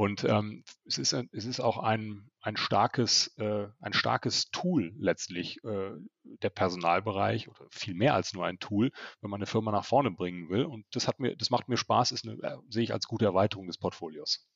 [0.00, 5.62] Und ähm, es, ist, es ist auch ein, ein, starkes, äh, ein starkes Tool letztlich,
[5.62, 5.90] äh,
[6.24, 10.10] der Personalbereich oder viel mehr als nur ein Tool, wenn man eine Firma nach vorne
[10.10, 10.64] bringen will.
[10.64, 13.26] Und das, hat mir, das macht mir Spaß, ist eine, äh, sehe ich als gute
[13.26, 14.48] Erweiterung des Portfolios.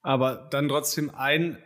[0.00, 1.62] Aber dann trotzdem ein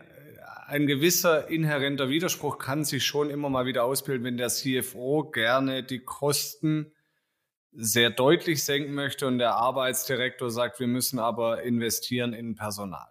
[0.66, 5.82] ein gewisser inhärenter Widerspruch kann sich schon immer mal wieder ausbilden, wenn der CFO gerne
[5.82, 6.92] die Kosten
[7.72, 13.08] sehr deutlich senken möchte und der Arbeitsdirektor sagt, wir müssen aber investieren in Personal.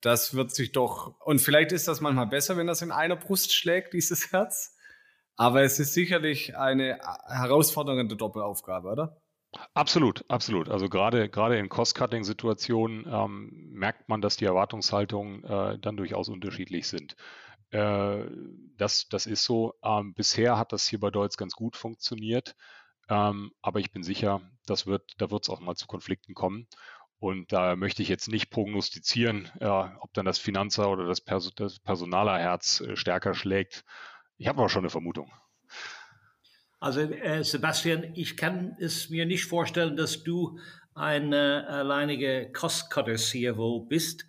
[0.00, 3.54] Das wird sich doch, und vielleicht ist das manchmal besser, wenn das in einer Brust
[3.54, 4.76] schlägt, dieses Herz.
[5.36, 9.21] Aber es ist sicherlich eine herausfordernde Doppelaufgabe, oder?
[9.74, 10.68] Absolut, absolut.
[10.70, 16.88] Also gerade gerade in Cost-Cutting-Situationen ähm, merkt man, dass die Erwartungshaltungen äh, dann durchaus unterschiedlich
[16.88, 17.16] sind.
[17.70, 18.24] Äh,
[18.76, 19.74] das, das ist so.
[19.82, 22.54] Ähm, bisher hat das hier bei Deutsch ganz gut funktioniert,
[23.08, 26.66] ähm, aber ich bin sicher, das wird, da wird es auch mal zu Konflikten kommen.
[27.18, 31.52] Und da möchte ich jetzt nicht prognostizieren, äh, ob dann das Finanzer oder das, Pers
[31.56, 33.84] das Personalerherz äh, stärker schlägt.
[34.38, 35.30] Ich habe aber schon eine Vermutung.
[36.82, 40.58] Also äh, Sebastian, ich kann es mir nicht vorstellen, dass du
[40.96, 44.26] ein äh, alleiniger Cost-Cutter-CFO bist.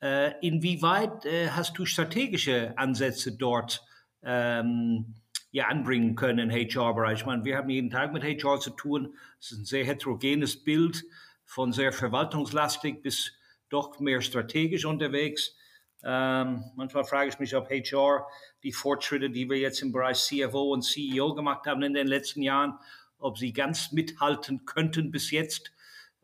[0.00, 3.84] Äh, inwieweit äh, hast du strategische Ansätze dort
[4.22, 5.16] ähm,
[5.50, 7.18] ja, anbringen können im HR-Bereich?
[7.18, 9.16] Ich meine, wir haben jeden Tag mit HR zu tun.
[9.40, 11.02] Es ist ein sehr heterogenes Bild
[11.44, 13.32] von sehr verwaltungslastig bis
[13.70, 15.56] doch mehr strategisch unterwegs.
[16.04, 18.26] Ähm, manchmal frage ich mich, ob HR
[18.62, 22.42] die Fortschritte, die wir jetzt im Bereich CFO und CEO gemacht haben in den letzten
[22.42, 22.78] Jahren,
[23.18, 25.72] ob sie ganz mithalten könnten bis jetzt.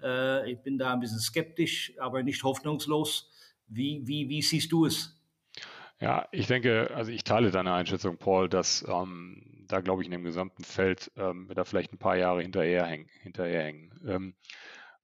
[0.03, 3.31] Äh, ich bin da ein bisschen skeptisch, aber nicht hoffnungslos.
[3.67, 5.21] Wie, wie, wie siehst du es?
[6.01, 10.13] Ja, ich denke, also ich teile deine Einschätzung, Paul, dass ähm, da, glaube ich, in
[10.13, 13.09] dem gesamten Feld ähm, da vielleicht ein paar Jahre hinterherhängen.
[13.23, 14.01] hinterherhängen.
[14.07, 14.35] Ähm,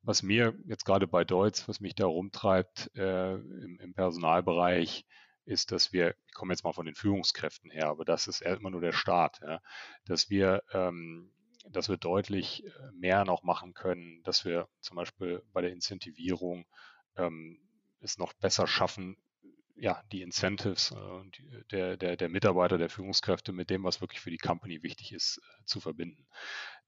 [0.02, 5.04] was mir jetzt gerade bei Deutsch, was mich da rumtreibt äh, im, im, Personalbereich,
[5.44, 8.70] ist, dass wir, ich komme jetzt mal von den Führungskräften her, aber das ist immer
[8.70, 9.60] nur der Start, ja,
[10.04, 11.32] dass wir, ähm,
[11.68, 16.66] dass wir deutlich äh, mehr noch machen können, dass wir zum Beispiel bei der Incentivierung
[17.16, 17.58] ähm,
[18.00, 19.16] es noch besser schaffen,
[19.80, 24.30] ja, die Incentives äh, der, der, der Mitarbeiter, der Führungskräfte mit dem, was wirklich für
[24.30, 26.26] die Company wichtig ist, äh, zu verbinden.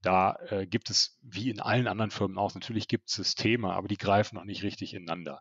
[0.03, 3.89] Da äh, gibt es, wie in allen anderen Firmen auch, natürlich gibt es Systeme, aber
[3.89, 5.41] die greifen noch nicht richtig ineinander.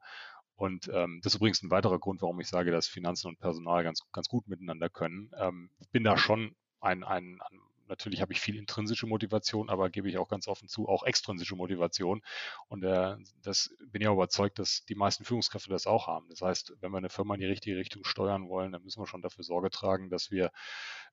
[0.55, 3.83] Und ähm, das ist übrigens ein weiterer Grund, warum ich sage, dass Finanzen und Personal
[3.83, 5.31] ganz, ganz gut miteinander können.
[5.37, 7.59] Ähm, ich bin da schon ein, ein, ein
[7.91, 11.55] natürlich habe ich viel intrinsische Motivation, aber gebe ich auch ganz offen zu, auch extrinsische
[11.55, 12.21] Motivation.
[12.67, 16.27] Und äh, das bin ich auch überzeugt, dass die meisten Führungskräfte das auch haben.
[16.29, 19.07] Das heißt, wenn wir eine Firma in die richtige Richtung steuern wollen, dann müssen wir
[19.07, 20.51] schon dafür Sorge tragen, dass wir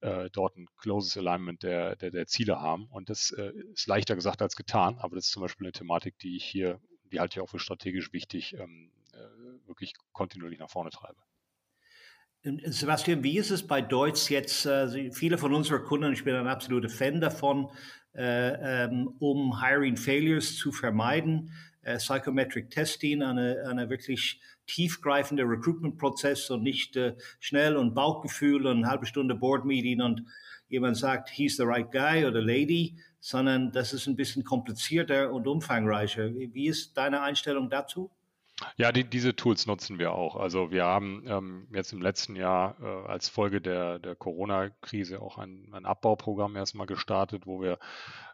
[0.01, 2.87] äh, dort ein closes Alignment der, der, der Ziele haben.
[2.91, 6.19] Und das äh, ist leichter gesagt als getan, aber das ist zum Beispiel eine Thematik,
[6.19, 6.81] die ich hier,
[7.13, 11.19] die halte ich auch für strategisch wichtig, ähm, äh, wirklich kontinuierlich nach vorne treibe.
[12.43, 14.65] Sebastian, wie ist es bei Deutsch jetzt?
[14.65, 17.69] Äh, viele von unseren Kunden, ich bin ein absoluter Fan davon,
[18.15, 21.51] äh, ähm, um Hiring Failures zu vermeiden,
[21.83, 26.99] äh, Psychometric Testing, eine, eine wirklich tiefgreifende Recruitment-Prozess und nicht
[27.41, 30.23] schnell und Bauchgefühl und eine halbe Stunde Board-Meeting und
[30.69, 35.47] jemand sagt, he's the right guy oder lady, sondern das ist ein bisschen komplizierter und
[35.47, 36.35] umfangreicher.
[36.35, 38.11] Wie ist deine Einstellung dazu?
[38.77, 40.37] Ja, die, diese Tools nutzen wir auch.
[40.37, 45.39] Also wir haben ähm, jetzt im letzten Jahr äh, als Folge der, der Corona-Krise auch
[45.39, 47.79] ein, ein Abbauprogramm erstmal gestartet, wo wir,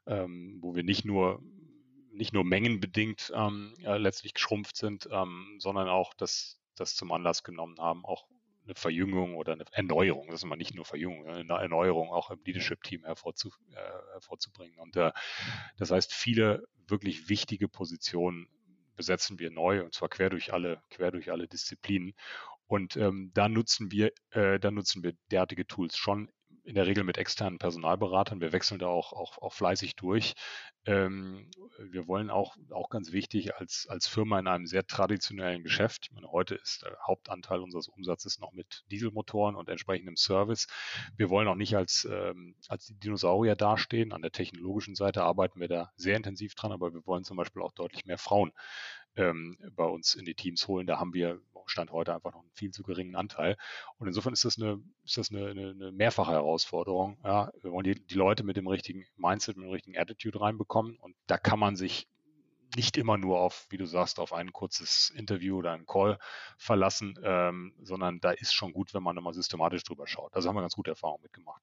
[0.06, 1.42] ähm, wo wir nicht nur
[2.14, 7.42] nicht nur mengenbedingt ähm, ja, letztlich geschrumpft sind, ähm, sondern auch das, das zum Anlass
[7.42, 8.26] genommen haben, auch
[8.64, 12.40] eine Verjüngung oder eine Erneuerung, das ist immer nicht nur Verjüngung, eine Erneuerung auch im
[12.44, 14.78] Leadership-Team hervorzu, äh, hervorzubringen.
[14.78, 15.12] Und äh,
[15.76, 18.48] das heißt, viele wirklich wichtige Positionen
[18.96, 22.14] besetzen wir neu und zwar quer durch alle, quer durch alle Disziplinen.
[22.66, 26.30] Und ähm, da nutzen wir, äh, da nutzen wir derartige Tools schon
[26.64, 28.40] in der Regel mit externen Personalberatern.
[28.40, 30.35] Wir wechseln da auch, auch, auch fleißig durch.
[30.87, 36.09] Ähm, wir wollen auch, auch ganz wichtig als, als Firma in einem sehr traditionellen Geschäft.
[36.12, 40.66] Meine, heute ist der Hauptanteil unseres Umsatzes noch mit Dieselmotoren und entsprechendem Service.
[41.16, 44.12] Wir wollen auch nicht als, ähm, als Dinosaurier dastehen.
[44.12, 47.62] An der technologischen Seite arbeiten wir da sehr intensiv dran, aber wir wollen zum Beispiel
[47.62, 48.53] auch deutlich mehr Frauen
[49.16, 50.87] ähm, bei uns in die Teams holen.
[50.87, 53.57] Da haben wir Stand heute einfach noch einen viel zu geringen Anteil.
[53.98, 57.18] Und insofern ist das eine, ist das eine, eine, eine mehrfache Herausforderung.
[57.24, 60.96] Ja, wir wollen die, die Leute mit dem richtigen Mindset, mit dem richtigen Attitude reinbekommen.
[60.98, 62.08] Und da kann man sich
[62.77, 66.19] nicht immer nur auf, wie du sagst, auf ein kurzes Interview oder einen Call
[66.58, 70.35] verlassen, ähm, sondern da ist schon gut, wenn man immer systematisch drüber schaut.
[70.35, 71.62] Also haben wir ganz gute Erfahrungen mitgemacht.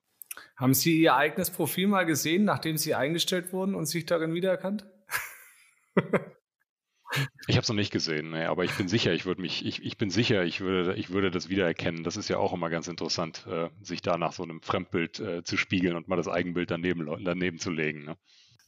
[0.56, 4.86] Haben Sie Ihr eigenes Profil mal gesehen, nachdem Sie eingestellt wurden und sich darin wiedererkannt?
[7.48, 9.84] Ich habe es noch nicht gesehen, nee, aber ich bin sicher, ich würde mich, ich,
[9.84, 12.04] ich bin sicher, ich würde, ich würde das wiedererkennen.
[12.04, 15.44] Das ist ja auch immer ganz interessant, äh, sich da nach so einem Fremdbild äh,
[15.44, 18.06] zu spiegeln und mal das Eigenbild daneben, daneben zu legen.
[18.06, 18.18] Ne?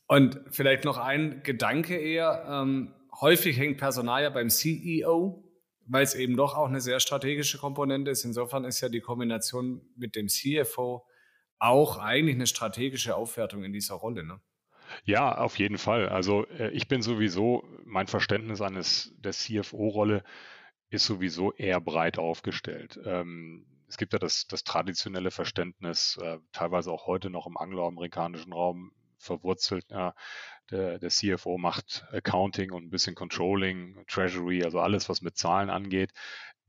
[0.07, 2.45] Und vielleicht noch ein Gedanke eher.
[2.49, 5.43] Ähm, häufig hängt Personal ja beim CEO
[5.85, 8.23] weil es eben doch auch eine sehr strategische Komponente ist.
[8.23, 11.05] Insofern ist ja die Kombination mit dem CFO
[11.59, 14.23] auch eigentlich eine strategische Aufwertung in dieser Rolle.
[14.23, 14.39] Ne?
[15.05, 16.09] Ja, auf jeden Fall.
[16.09, 20.23] Also äh, ich bin sowieso, mein Verständnis eines der CFO-Rolle
[20.89, 22.99] ist sowieso eher breit aufgestellt.
[23.05, 28.53] Ähm, es gibt ja das, das traditionelle Verständnis, äh, teilweise auch heute noch im angloamerikanischen
[28.53, 29.85] Raum verwurzelt.
[29.89, 30.15] Ja,
[30.71, 35.69] der, der CFO macht Accounting und ein bisschen Controlling, Treasury, also alles, was mit Zahlen
[35.69, 36.11] angeht.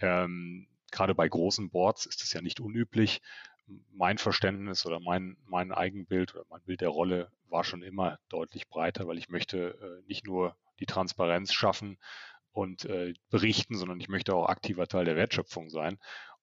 [0.00, 3.22] Ähm, gerade bei großen Boards ist das ja nicht unüblich.
[3.92, 8.68] Mein Verständnis oder mein, mein Eigenbild oder mein Bild der Rolle war schon immer deutlich
[8.68, 11.98] breiter, weil ich möchte äh, nicht nur die Transparenz schaffen
[12.50, 15.98] und äh, berichten, sondern ich möchte auch aktiver Teil der Wertschöpfung sein.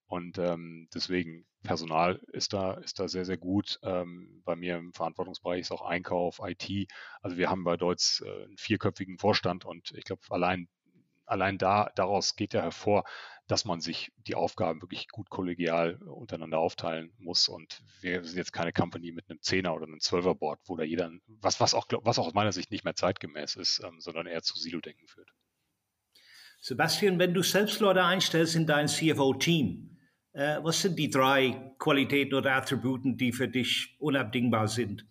[0.06, 3.78] Und ähm, deswegen Personal ist da, ist da sehr, sehr gut.
[3.82, 6.90] Ähm, bei mir im Verantwortungsbereich ist auch Einkauf, IT.
[7.20, 10.68] Also wir haben bei Deutz äh, einen vierköpfigen Vorstand und ich glaube, allein,
[11.32, 13.04] allein da, daraus geht ja hervor,
[13.48, 17.48] dass man sich die Aufgaben wirklich gut kollegial untereinander aufteilen muss.
[17.48, 21.10] Und wir sind jetzt keine Company mit einem Zehner oder einem Zwölfer-Board, wo da jeder,
[21.26, 24.42] was, was, auch, was auch aus meiner Sicht nicht mehr zeitgemäß ist, ähm, sondern eher
[24.42, 25.28] zu Silo-Denken führt.
[26.60, 29.98] Sebastian, wenn du selbst Leute einstellst in dein CFO-Team,
[30.32, 35.06] äh, was sind die drei Qualitäten oder Attributen, die für dich unabdingbar sind,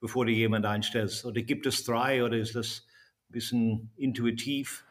[0.00, 1.24] bevor du jemanden einstellst?
[1.24, 2.86] Oder gibt es drei oder ist das
[3.30, 4.84] ein bisschen intuitiv?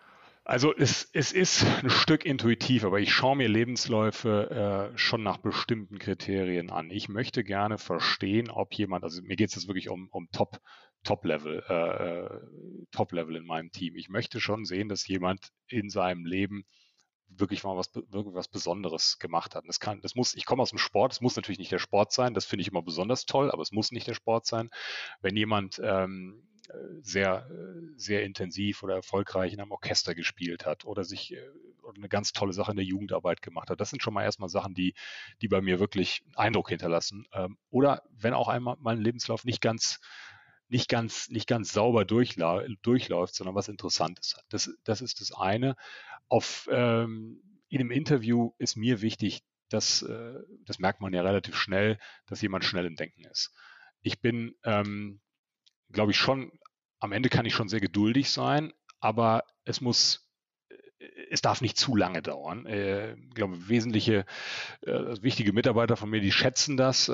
[0.46, 5.38] Also es, es ist ein Stück intuitiv, aber ich schaue mir Lebensläufe äh, schon nach
[5.38, 6.92] bestimmten Kriterien an.
[6.92, 10.60] Ich möchte gerne verstehen, ob jemand, also mir geht es jetzt wirklich um, um Top,
[11.04, 13.96] Top-Level, äh, äh Top-Level in meinem Team.
[13.96, 16.66] Ich möchte schon sehen, dass jemand in seinem Leben
[17.30, 19.64] wirklich mal was, wirklich was Besonderes gemacht hat.
[19.66, 22.12] Das kann, das muss, ich komme aus dem Sport, es muss natürlich nicht der Sport
[22.12, 24.70] sein, das finde ich immer besonders toll, aber es muss nicht der Sport sein.
[25.22, 26.48] Wenn jemand ähm,
[27.02, 27.50] sehr,
[27.96, 31.42] sehr intensiv oder erfolgreich in einem Orchester gespielt hat oder sich äh,
[31.84, 33.80] oder eine ganz tolle Sache in der Jugendarbeit gemacht hat.
[33.82, 34.94] Das sind schon mal erstmal Sachen, die,
[35.42, 37.26] die bei mir wirklich Eindruck hinterlassen.
[37.34, 40.00] Ähm, oder wenn auch einmal mein Lebenslauf nicht ganz
[40.70, 44.46] nicht ganz, nicht ganz sauber durchla durchläuft, sondern was Interessantes hat.
[44.50, 45.76] Das, das ist das eine.
[46.30, 51.56] Auf, ähm, in einem Interview ist mir wichtig, dass, äh, das merkt man ja relativ
[51.56, 53.52] schnell, dass jemand schnell im Denken ist.
[54.02, 55.22] Ich bin, ähm,
[55.92, 56.52] glaube ich, schon,
[57.04, 60.22] am Ende kann ich schon sehr geduldig sein, aber es muss
[61.30, 62.66] es darf nicht zu lange dauern.
[62.66, 64.26] Äh, ich glaube, wesentliche,
[64.82, 67.12] äh, wichtige Mitarbeiter von mir, die schätzen das.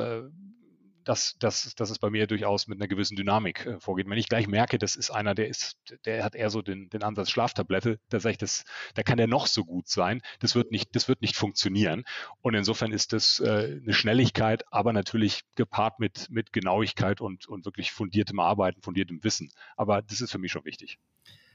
[1.09, 4.07] Dass, dass, dass es bei mir durchaus mit einer gewissen Dynamik äh, vorgeht.
[4.07, 7.01] Wenn ich gleich merke, das ist einer, der ist, der hat eher so den, den
[7.01, 10.69] Ansatz Schlaftablette, da sage ich, das, da kann der noch so gut sein, das wird
[10.69, 12.03] nicht, das wird nicht funktionieren.
[12.41, 17.65] Und insofern ist das äh, eine Schnelligkeit, aber natürlich gepaart mit, mit Genauigkeit und, und
[17.65, 19.49] wirklich fundiertem Arbeiten, fundiertem Wissen.
[19.77, 20.99] Aber das ist für mich schon wichtig.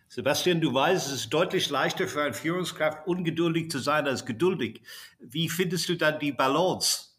[0.08, 4.82] Sebastian, du weißt, es ist deutlich leichter für eine Führungskraft, ungeduldig zu sein als geduldig.
[5.20, 7.13] Wie findest du dann die Balance?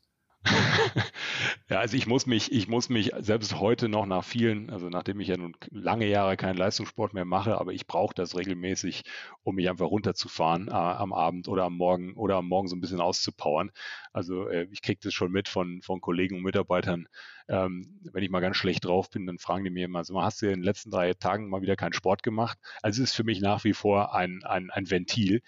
[1.69, 5.19] ja, also ich muss mich, ich muss mich selbst heute noch nach vielen, also nachdem
[5.19, 9.03] ich ja nun lange Jahre keinen Leistungssport mehr mache, aber ich brauche das regelmäßig,
[9.43, 12.81] um mich einfach runterzufahren äh, am Abend oder am Morgen oder am Morgen so ein
[12.81, 13.71] bisschen auszupowern.
[14.13, 17.07] Also äh, ich kriege das schon mit von, von Kollegen und Mitarbeitern.
[17.47, 20.41] Ähm, wenn ich mal ganz schlecht drauf bin, dann fragen die mir immer, so, hast
[20.41, 22.57] du in den letzten drei Tagen mal wieder keinen Sport gemacht?
[22.81, 25.41] Also es ist für mich nach wie vor ein, ein, ein Ventil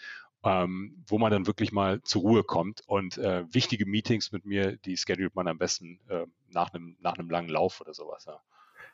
[0.47, 2.81] ähm, wo man dann wirklich mal zur Ruhe kommt.
[2.87, 7.17] Und äh, wichtige Meetings mit mir, die schedulet man am besten äh, nach, einem, nach
[7.17, 8.25] einem langen Lauf oder sowas.
[8.25, 8.39] Ja.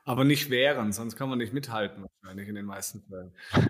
[0.04, 3.32] Aber nicht während, sonst kann man nicht mithalten, wahrscheinlich in den meisten Fällen.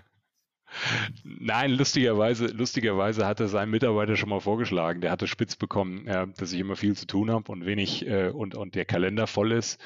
[1.22, 5.00] Nein, lustigerweise, lustigerweise hatte sein Mitarbeiter schon mal vorgeschlagen.
[5.02, 8.28] Der hatte spitz bekommen, äh, dass ich immer viel zu tun habe und wenig äh,
[8.28, 9.80] und, und der Kalender voll ist.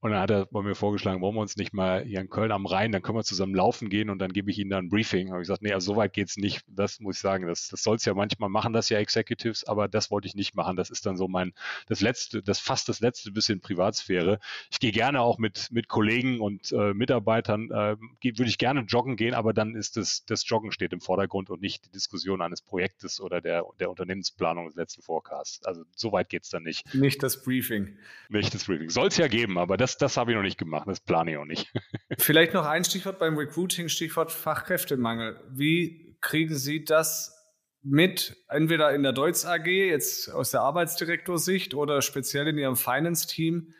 [0.00, 2.52] Und dann hat er bei mir vorgeschlagen, wollen wir uns nicht mal hier in Köln
[2.52, 4.88] am Rhein, dann können wir zusammen laufen gehen und dann gebe ich Ihnen dann ein
[4.88, 5.28] Briefing.
[5.28, 6.64] Und ich gesagt, nee, also so weit geht's nicht.
[6.68, 9.88] Das muss ich sagen, das, das soll es ja manchmal machen, das ja Executives, aber
[9.88, 10.76] das wollte ich nicht machen.
[10.76, 11.52] Das ist dann so mein,
[11.86, 14.40] das letzte, das fast das letzte bisschen Privatsphäre.
[14.70, 19.16] Ich gehe gerne auch mit, mit Kollegen und äh, Mitarbeitern, äh, würde ich gerne joggen
[19.16, 22.62] gehen, aber dann ist das, das Joggen steht im Vordergrund und nicht die Diskussion eines
[22.62, 25.62] Projektes oder der, der Unternehmensplanung des letzten Forecasts.
[25.66, 26.94] Also so weit geht's dann nicht.
[26.94, 27.98] Nicht das Briefing.
[28.30, 28.88] Nicht das Briefing.
[28.88, 31.32] Soll es ja geben, aber das das, das habe ich noch nicht gemacht, das plane
[31.32, 31.72] ich auch nicht.
[32.18, 35.40] Vielleicht noch ein Stichwort beim Recruiting, Stichwort Fachkräftemangel.
[35.50, 37.36] Wie kriegen Sie das
[37.82, 43.74] mit, entweder in der Deutz AG, jetzt aus der Arbeitsdirektorsicht oder speziell in Ihrem Finance-Team?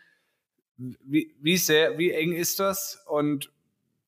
[0.76, 3.52] Wie, wie sehr, wie eng ist das und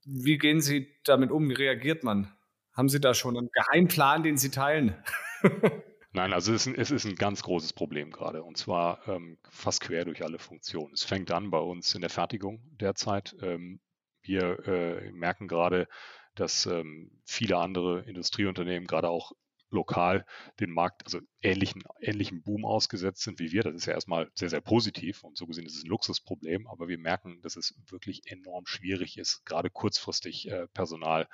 [0.05, 1.49] wie gehen Sie damit um?
[1.49, 2.33] Wie reagiert man?
[2.73, 4.97] Haben Sie da schon einen Geheimplan, den Sie teilen?
[6.15, 9.39] Nein, also es ist, ein, es ist ein ganz großes Problem gerade und zwar ähm,
[9.49, 10.93] fast quer durch alle Funktionen.
[10.93, 13.35] Es fängt an bei uns in der Fertigung derzeit.
[13.41, 13.81] Ähm,
[14.23, 15.89] wir äh, merken gerade,
[16.35, 19.33] dass ähm, viele andere Industrieunternehmen, gerade auch
[19.71, 20.27] lokal
[20.61, 23.63] den Markt, also ähnlichen, ähnlichen Boom ausgesetzt sind wie wir.
[23.63, 26.89] Das ist ja erstmal sehr, sehr positiv und so gesehen ist es ein Luxusproblem, aber
[26.89, 31.27] wir merken, dass es wirklich enorm schwierig ist, gerade kurzfristig äh, Personal,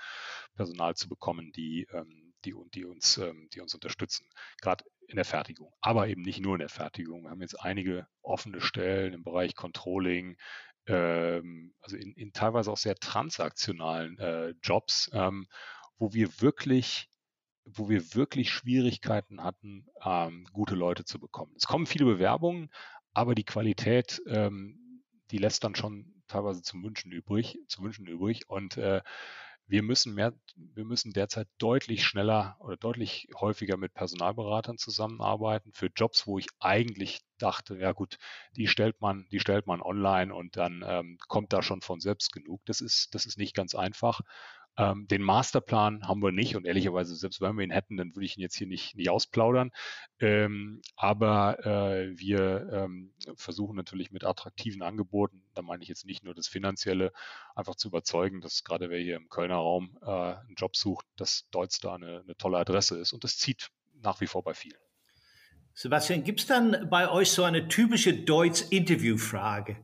[0.55, 4.29] Personal zu bekommen, die, ähm, die, die, uns, ähm, die uns unterstützen.
[4.61, 7.23] Gerade in der Fertigung, aber eben nicht nur in der Fertigung.
[7.23, 10.37] Wir haben jetzt einige offene Stellen im Bereich Controlling,
[10.87, 15.47] ähm, also in, in, teilweise auch sehr transaktionalen äh, Jobs, ähm,
[15.99, 17.09] wo wir wirklich
[17.71, 21.53] wo wir wirklich Schwierigkeiten hatten, ähm, gute Leute zu bekommen.
[21.57, 22.71] Es kommen viele Bewerbungen,
[23.13, 28.49] aber die Qualität, ähm, die lässt dann schon teilweise zum Wünschen übrig, zum Wünschen übrig.
[28.49, 29.03] Und äh,
[29.69, 35.91] wir müssen mehr, wir müssen derzeit deutlich schneller oder deutlich häufiger mit Personalberatern zusammenarbeiten für
[35.95, 38.19] Jobs, wo ich eigentlich dachte, ja gut,
[38.57, 42.33] die stellt man, die stellt man online und dann ähm, kommt da schon von selbst
[42.33, 42.63] genug.
[42.65, 44.21] Das ist, das ist nicht ganz einfach.
[44.79, 48.25] Ähm, den Masterplan haben wir nicht und ehrlicherweise, selbst wenn wir ihn hätten, dann würde
[48.25, 49.73] ich ihn jetzt hier nicht, nicht ausplaudern.
[50.21, 56.23] Ähm, aber äh, wir ähm, versuchen natürlich mit attraktiven Angeboten, da meine ich jetzt nicht
[56.23, 57.13] nur das Finanzielle,
[57.57, 61.49] einfach zu überzeugen, dass gerade wer hier im Kölner Raum äh, einen Job sucht, dass
[61.51, 63.71] Deutsch da eine, eine tolle Adresse ist und das zieht
[64.01, 64.79] nach wie vor bei vielen.
[65.75, 69.77] Sebastian, gibt es dann bei euch so eine typische Deutsch-Interview-Frage?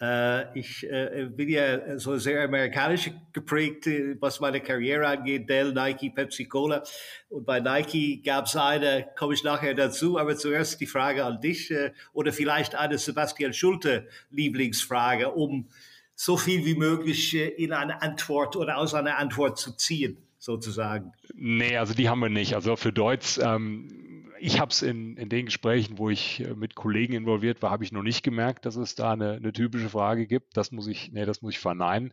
[0.00, 5.72] Äh, ich äh, bin ja so sehr amerikanisch geprägt, äh, was meine Karriere angeht, Dell,
[5.72, 6.84] Nike, Pepsi, Cola.
[7.28, 11.40] Und bei Nike gab es eine, komme ich nachher dazu, aber zuerst die Frage an
[11.40, 11.72] dich
[12.12, 15.68] oder vielleicht eine Sebastian Schulte Lieblingsfrage, um
[16.14, 21.12] so viel wie möglich in eine Antwort oder aus einer Antwort zu ziehen, sozusagen.
[21.34, 22.54] Nee, also die haben wir nicht.
[22.54, 24.07] Also für Deutsch, ähm,
[24.40, 27.84] ich habe es in, in den Gesprächen, wo ich äh, mit Kollegen involviert war, habe
[27.84, 30.56] ich noch nicht gemerkt, dass es da eine, eine, typische Frage gibt.
[30.56, 32.12] Das muss ich, nee, das muss ich verneinen.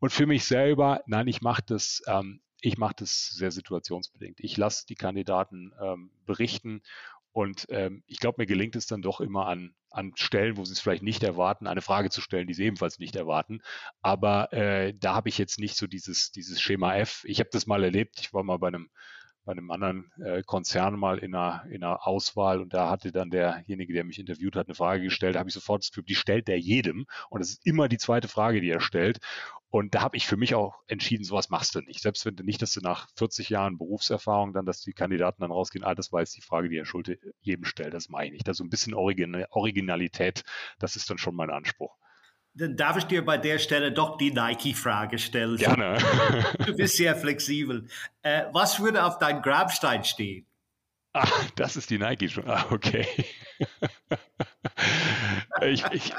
[0.00, 4.40] Und für mich selber, nein, ich mache das, ähm, ich mache das sehr situationsbedingt.
[4.40, 6.82] Ich lasse die Kandidaten ähm, berichten
[7.34, 10.72] und ähm, ich glaube, mir gelingt es dann doch immer an, an Stellen, wo sie
[10.72, 13.60] es vielleicht nicht erwarten, eine Frage zu stellen, die sie ebenfalls nicht erwarten.
[14.02, 17.24] Aber äh, da habe ich jetzt nicht so dieses, dieses Schema F.
[17.26, 18.20] Ich habe das mal erlebt.
[18.20, 18.88] Ich war mal bei einem
[19.44, 23.30] bei einem anderen äh, Konzern mal in einer, in einer Auswahl und da hatte dann
[23.30, 26.14] derjenige, der mich interviewt hat, eine Frage gestellt, da habe ich sofort das Gefühl, die
[26.14, 29.18] stellt der jedem und es ist immer die zweite Frage, die er stellt.
[29.70, 32.00] Und da habe ich für mich auch entschieden, sowas machst du nicht.
[32.00, 35.50] Selbst wenn du nicht, dass du nach 40 Jahren Berufserfahrung dann, dass die Kandidaten dann
[35.50, 38.32] rausgehen, ah, das war jetzt die Frage, die Herr Schulte jedem stellt, das meine ich
[38.34, 38.46] nicht.
[38.46, 40.44] Da so ein bisschen Originalität,
[40.78, 41.96] das ist dann schon mein Anspruch.
[42.56, 45.56] Dann darf ich dir bei der Stelle doch die Nike-Frage stellen.
[45.56, 45.98] Gerne.
[46.66, 47.88] Du bist sehr flexibel.
[48.22, 50.46] Äh, was würde auf deinem Grabstein stehen?
[51.12, 52.48] Ah, das ist die Nike schon.
[52.48, 53.06] Ah, okay.
[55.62, 56.12] ich, ich,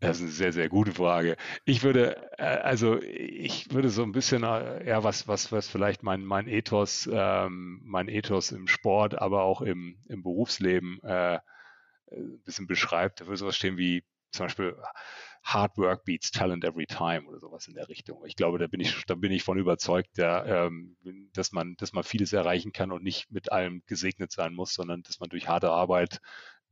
[0.00, 1.36] das ist eine sehr, sehr gute Frage.
[1.64, 6.02] Ich würde, äh, also ich würde so ein bisschen, äh, ja, was, was, was vielleicht
[6.02, 11.38] mein, mein Ethos, ähm, mein Ethos im Sport, aber auch im, im Berufsleben äh,
[12.10, 14.76] ein bisschen beschreibt, da würde sowas stehen wie zum Beispiel
[15.42, 18.24] Hard Work beats Talent every time oder sowas in der Richtung.
[18.26, 20.96] Ich glaube, da bin ich, da bin ich von überzeugt, ja, ähm,
[21.32, 25.02] dass man, dass man vieles erreichen kann und nicht mit allem gesegnet sein muss, sondern
[25.02, 26.20] dass man durch harte Arbeit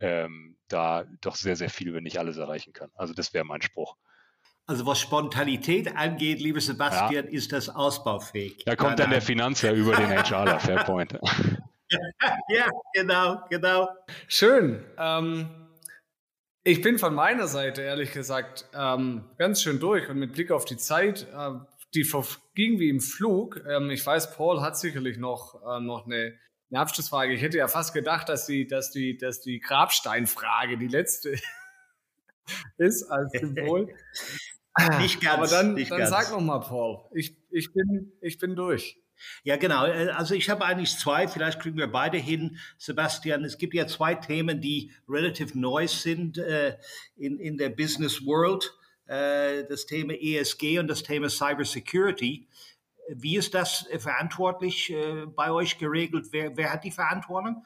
[0.01, 2.91] ähm, da doch sehr, sehr viel, wenn nicht alles erreichen kann.
[2.95, 3.97] Also das wäre mein Spruch.
[4.67, 7.31] Also was Spontanität angeht, lieber Sebastian, ja.
[7.31, 8.65] ist das ausbaufähig.
[8.65, 11.19] Da kommt dann der Finanzer über den HRler, Fairpoint.
[12.49, 13.89] ja, genau, genau.
[14.29, 14.85] Schön.
[14.99, 15.49] Ähm,
[16.63, 20.65] ich bin von meiner Seite, ehrlich gesagt, ähm, ganz schön durch und mit Blick auf
[20.65, 21.51] die Zeit, äh,
[21.95, 23.63] die verging wie im Flug.
[23.69, 26.39] Ähm, ich weiß, Paul hat sicherlich noch, äh, noch eine,
[26.71, 27.35] eine Abschlussfrage.
[27.35, 31.37] Ich hätte ja fast gedacht, dass die, dass die, dass die Grabsteinfrage die letzte
[32.79, 33.95] ist als Symbol.
[34.99, 35.35] nicht ganz.
[35.35, 36.11] Aber dann, dann ganz.
[36.11, 37.05] sag noch mal, Paul.
[37.13, 38.99] Ich, ich, bin, ich bin durch.
[39.43, 39.87] Ja, genau.
[39.87, 43.45] Äh, also ich habe eigentlich zwei, vielleicht kriegen wir beide hin, Sebastian.
[43.45, 46.77] Es gibt ja zwei Themen, die relativ neu sind äh,
[47.17, 48.73] in, in der Business World.
[49.07, 52.49] Äh, das Thema ESG und das Thema Cybersecurity.
[53.09, 56.29] Wie ist das äh, verantwortlich äh, bei euch geregelt?
[56.31, 57.65] Wer, wer hat die Verantwortung?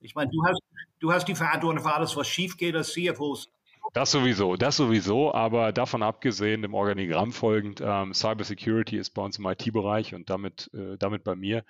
[0.00, 0.60] Ich meine, du hast,
[1.00, 3.36] du hast die Verantwortung für alles, was schief geht als CFO.
[3.94, 9.38] Das sowieso, das sowieso, aber davon abgesehen, dem Organigramm folgend, ähm, Cybersecurity ist bei uns
[9.38, 11.64] im IT-Bereich und damit, äh, damit bei mir.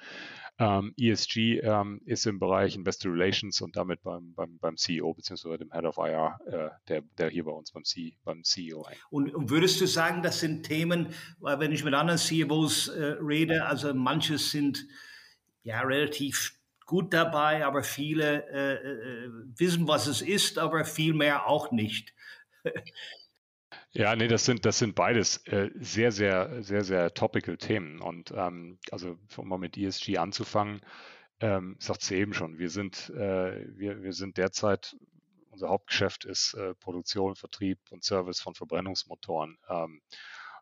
[0.60, 5.58] Ähm, ESG ähm, ist im Bereich Investor Relations und damit beim, beim, beim CEO bzw.
[5.58, 9.00] dem Head of IR, äh, der, der hier bei uns beim, C, beim CEO hängt.
[9.10, 13.16] Und, und, würdest du sagen, das sind Themen, weil wenn ich mit anderen CEOs äh,
[13.20, 14.84] rede, also manches sind
[15.62, 16.57] ja relativ
[16.88, 22.14] gut dabei, aber viele äh, äh, wissen, was es ist, aber viel mehr auch nicht.
[23.92, 28.00] Ja, nee, das sind, das sind beides äh, sehr, sehr, sehr, sehr topical Themen.
[28.00, 30.80] Und ähm, also um mal mit ESG anzufangen,
[31.40, 34.96] ähm, sagt sie eben schon, wir sind, äh, wir, wir sind derzeit,
[35.50, 39.58] unser Hauptgeschäft ist äh, Produktion, Vertrieb und Service von Verbrennungsmotoren.
[39.68, 40.00] Ähm,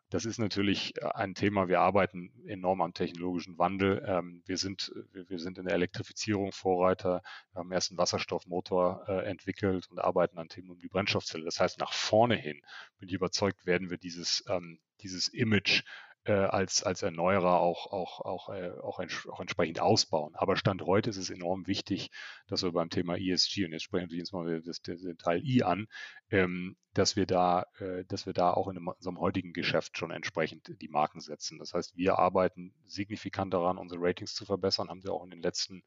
[0.09, 1.67] das ist natürlich äh, ein Thema.
[1.67, 4.03] Wir arbeiten enorm am technologischen Wandel.
[4.07, 7.21] Ähm, wir, sind, wir, sind in der Elektrifizierung Vorreiter.
[7.51, 11.45] Wir haben erst einen Wasserstoffmotor äh, entwickelt und arbeiten an Themen um die Brennstoffzelle.
[11.45, 12.61] Das heißt, nach vorne hin
[12.99, 15.83] bin ich überzeugt, werden wir dieses, ähm, dieses Image
[16.27, 20.35] äh, als, als Erneuerer auch, auch, auch, äh, auch, ents auch, entsprechend ausbauen.
[20.35, 22.11] Aber Stand heute ist es enorm wichtig,
[22.47, 25.63] dass wir beim Thema ESG, und jetzt sprechen wir jetzt mal das, den Teil I
[25.63, 25.87] an,
[26.29, 30.81] ähm, dass wir da, äh, dass wir da auch in unserem heutigen Geschäft schon entsprechend
[30.81, 31.59] die Marken setzen.
[31.59, 35.41] Das heißt, wir arbeiten signifikant daran, unsere Ratings zu verbessern, haben wir auch in den
[35.41, 35.83] letzten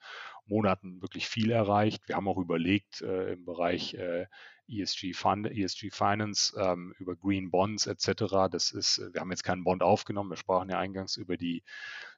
[0.47, 2.09] Monaten wirklich viel erreicht.
[2.09, 4.27] Wir haben auch überlegt, äh, im Bereich äh,
[4.71, 8.49] ESG Fund, ESG Finance, ähm, über Green Bonds etc.
[8.51, 10.31] Das ist, wir haben jetzt keinen Bond aufgenommen.
[10.31, 11.63] Wir sprachen ja eingangs über die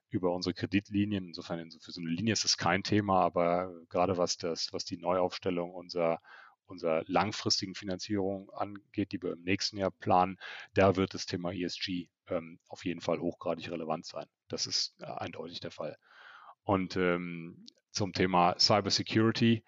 [0.09, 1.27] über unsere Kreditlinien.
[1.27, 4.97] Insofern für so eine Linie ist es kein Thema, aber gerade was das, was die
[4.97, 6.21] Neuaufstellung unserer
[6.65, 10.37] unserer langfristigen Finanzierung angeht, die wir im nächsten Jahr planen,
[10.73, 14.25] da wird das Thema ESG ähm, auf jeden Fall hochgradig relevant sein.
[14.47, 15.97] Das ist äh, eindeutig der Fall.
[16.63, 19.63] Und ähm, zum Thema Cybersecurity,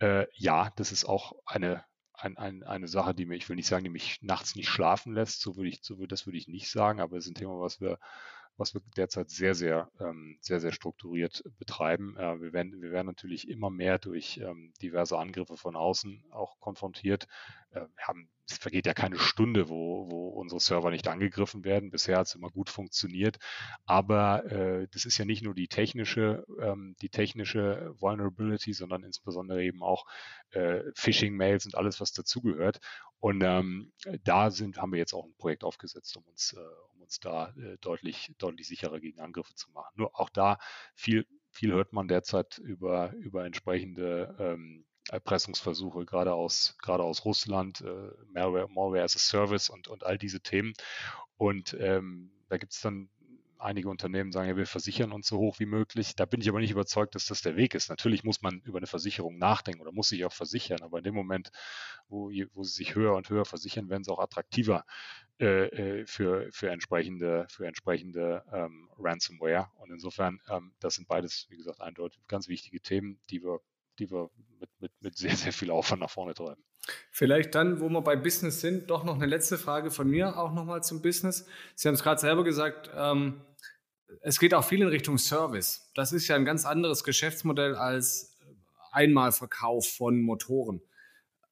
[0.00, 1.84] äh, ja, das ist auch eine
[2.22, 5.14] ein, ein, eine Sache, die mir, ich will nicht sagen, die mich nachts nicht schlafen
[5.14, 7.60] lässt, so würde ich, so, das würde ich nicht sagen, aber es ist ein Thema,
[7.60, 7.98] was wir,
[8.56, 12.16] was wir derzeit sehr, sehr, ähm, sehr, sehr strukturiert betreiben.
[12.18, 16.60] Äh, wir, werden, wir werden natürlich immer mehr durch ähm, diverse Angriffe von außen auch
[16.60, 17.26] konfrontiert.
[17.70, 21.90] Äh, wir haben es vergeht ja keine Stunde, wo, wo unsere Server nicht angegriffen werden.
[21.90, 23.38] Bisher hat es immer gut funktioniert.
[23.86, 29.62] Aber äh, das ist ja nicht nur die technische, ähm, die technische Vulnerability, sondern insbesondere
[29.62, 30.06] eben auch
[30.50, 32.80] äh, Phishing-Mails und alles, was dazugehört.
[33.20, 33.92] Und ähm,
[34.24, 37.50] da sind, haben wir jetzt auch ein Projekt aufgesetzt, um uns, äh, um uns da
[37.50, 39.92] äh, deutlich, deutlich sicherer gegen Angriffe zu machen.
[39.96, 40.58] Nur auch da
[40.94, 47.80] viel, viel hört man derzeit über, über entsprechende ähm, Erpressungsversuche, gerade aus, gerade aus Russland,
[47.80, 50.72] äh, Malware, Malware as a Service und, und all diese Themen.
[51.36, 53.08] Und ähm, da gibt es dann
[53.60, 56.16] einige Unternehmen sagen, ja, wir versichern uns so hoch wie möglich.
[56.16, 57.88] Da bin ich aber nicht überzeugt, dass das der Weg ist.
[57.88, 61.14] Natürlich muss man über eine Versicherung nachdenken oder muss sich auch versichern, aber in dem
[61.14, 61.50] Moment,
[62.08, 64.84] wo, wo sie sich höher und höher versichern, werden sie auch attraktiver
[65.40, 69.68] äh, äh, für, für entsprechende, für entsprechende ähm, Ransomware.
[69.76, 73.60] Und insofern, ähm, das sind beides, wie gesagt, eindeutig ganz wichtige Themen, die wir
[74.00, 76.62] die wir mit, mit, mit sehr, sehr viel Aufwand nach vorne treiben.
[77.10, 80.52] Vielleicht dann, wo wir bei Business sind, doch noch eine letzte Frage von mir auch
[80.52, 81.46] nochmal zum Business.
[81.74, 83.42] Sie haben es gerade selber gesagt, ähm,
[84.22, 85.90] es geht auch viel in Richtung Service.
[85.94, 88.36] Das ist ja ein ganz anderes Geschäftsmodell als
[88.92, 90.80] Einmalverkauf von Motoren.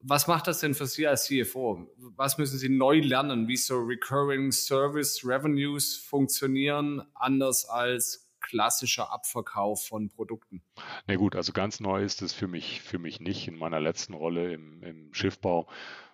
[0.01, 1.89] Was macht das denn für Sie als CFO?
[2.17, 9.87] Was müssen Sie neu lernen, wie so Recurring Service Revenues funktionieren, anders als klassischer Abverkauf
[9.87, 10.63] von Produkten?
[11.07, 13.49] Na gut, also ganz neu ist es für mich, für mich nicht.
[13.49, 15.69] In meiner letzten Rolle im, im Schiffbau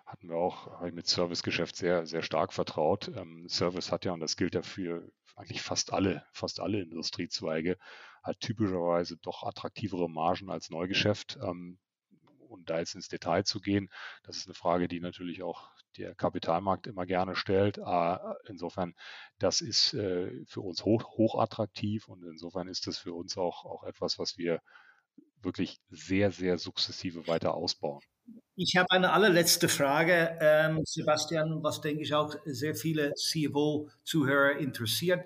[0.05, 3.11] hatten wir auch mit Servicegeschäft sehr, sehr stark vertraut.
[3.15, 7.77] Ähm, Service hat ja, und das gilt ja für eigentlich fast alle, fast alle Industriezweige,
[8.23, 11.37] halt typischerweise doch attraktivere Margen als Neugeschäft.
[11.41, 11.79] Ähm,
[12.47, 13.89] und da jetzt ins Detail zu gehen,
[14.23, 17.79] das ist eine Frage, die natürlich auch der Kapitalmarkt immer gerne stellt.
[17.79, 18.93] Ah, insofern,
[19.39, 23.65] das ist äh, für uns hoch, hoch attraktiv und insofern ist das für uns auch,
[23.65, 24.61] auch etwas, was wir
[25.41, 28.01] wirklich sehr, sehr sukzessive weiter ausbauen.
[28.55, 35.23] Ich habe eine allerletzte Frage, ähm, Sebastian, was denke ich auch sehr viele CFO-Zuhörer interessiert.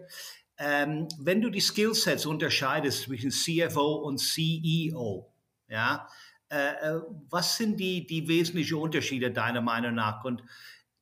[0.58, 5.32] Ähm, wenn du die Skillsets unterscheidest zwischen CFO und CEO,
[5.70, 6.08] ja,
[6.50, 10.24] was sind die, die wesentlichen Unterschiede deiner Meinung nach?
[10.24, 10.44] Und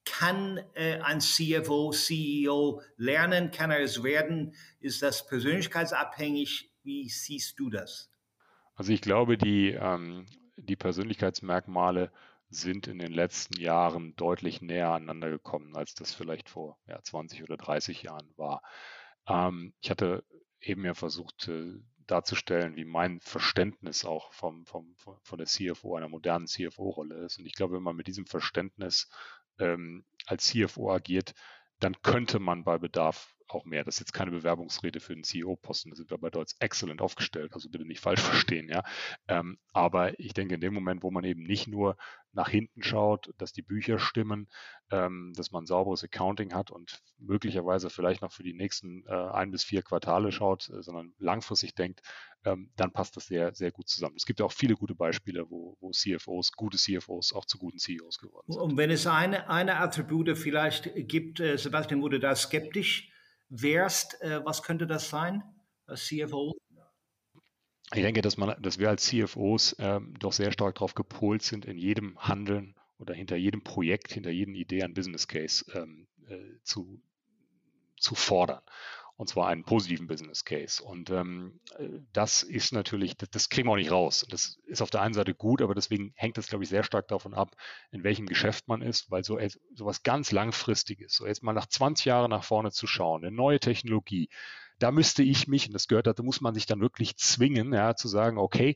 [0.08, 3.52] kann äh, ein CFO, CEO lernen?
[3.52, 4.54] Kann er es werden?
[4.80, 6.72] Ist das persönlichkeitsabhängig?
[6.84, 8.10] Wie siehst du das?
[8.76, 10.26] Also ich glaube, die, ähm,
[10.56, 12.12] die Persönlichkeitsmerkmale
[12.50, 17.44] sind in den letzten Jahren deutlich näher aneinander gekommen, als das vielleicht vor ja, 20
[17.44, 18.62] oder 30 Jahren war.
[19.28, 20.24] Ähm, ich hatte
[20.62, 21.74] eben ja versucht, äh,
[22.08, 27.38] darzustellen, wie mein Verständnis auch vom, vom, von der CFO, einer modernen CFO-Rolle ist.
[27.38, 29.10] Und ich glaube, wenn man mit diesem Verständnis
[29.60, 31.34] ähm, als CFO agiert,
[31.80, 33.84] dann könnte man bei Bedarf auch mehr.
[33.84, 35.90] Das ist jetzt keine Bewerbungsrede für den CEO-Posten.
[35.90, 37.54] Da sind wir bei Deutsch excellent aufgestellt.
[37.54, 38.84] Also bitte nicht falsch verstehen, ja.
[39.28, 41.98] Ähm, aber ich denke, in dem Moment, wo man eben nicht nur
[42.34, 44.48] nach hinten schaut, dass die Bücher stimmen,
[44.92, 49.52] ähm, dass man sauberes Accounting hat und möglicherweise vielleicht noch für die nächsten äh, ein
[49.52, 52.02] bis vier Quartale schaut, äh, sondern langfristig denkt,
[52.46, 54.16] ähm, dann passt das sehr, sehr gut zusammen.
[54.16, 57.80] Es gibt ja auch viele gute Beispiele, wo, wo CFOs, gute CFOs auch zu guten
[57.80, 58.62] CEOs geworden sind.
[58.62, 63.12] Und wenn es eine, eine Attribute vielleicht gibt, äh, Sebastian, du da skeptisch
[63.50, 65.44] wärst, äh, was könnte das sein
[65.86, 66.56] als CFO?
[67.94, 71.66] Ich denke, dass, man, dass wir als CFOs ähm, doch sehr stark darauf gepolt sind,
[71.66, 76.60] in jedem Handeln oder hinter jedem Projekt, hinter jedem Idee ein Business Case ähm, äh,
[76.64, 77.02] zu,
[77.96, 78.62] zu fordern.
[79.18, 80.82] Und zwar einen positiven Business Case.
[80.82, 81.60] Und ähm,
[82.14, 84.26] das ist natürlich, das, das, kriegen wir auch nicht raus.
[84.30, 87.08] Das ist auf der einen Seite gut, aber deswegen hängt das, glaube ich, sehr stark
[87.08, 87.56] davon ab,
[87.92, 89.40] in welchem Geschäft man ist, weil so,
[89.74, 93.36] so was ganz Langfristiges, so jetzt mal nach 20 Jahren nach vorne zu schauen, eine
[93.36, 94.30] neue Technologie,
[94.80, 97.96] da müsste ich mich, und das gehört, da muss man sich dann wirklich zwingen, ja,
[97.96, 98.76] zu sagen, okay,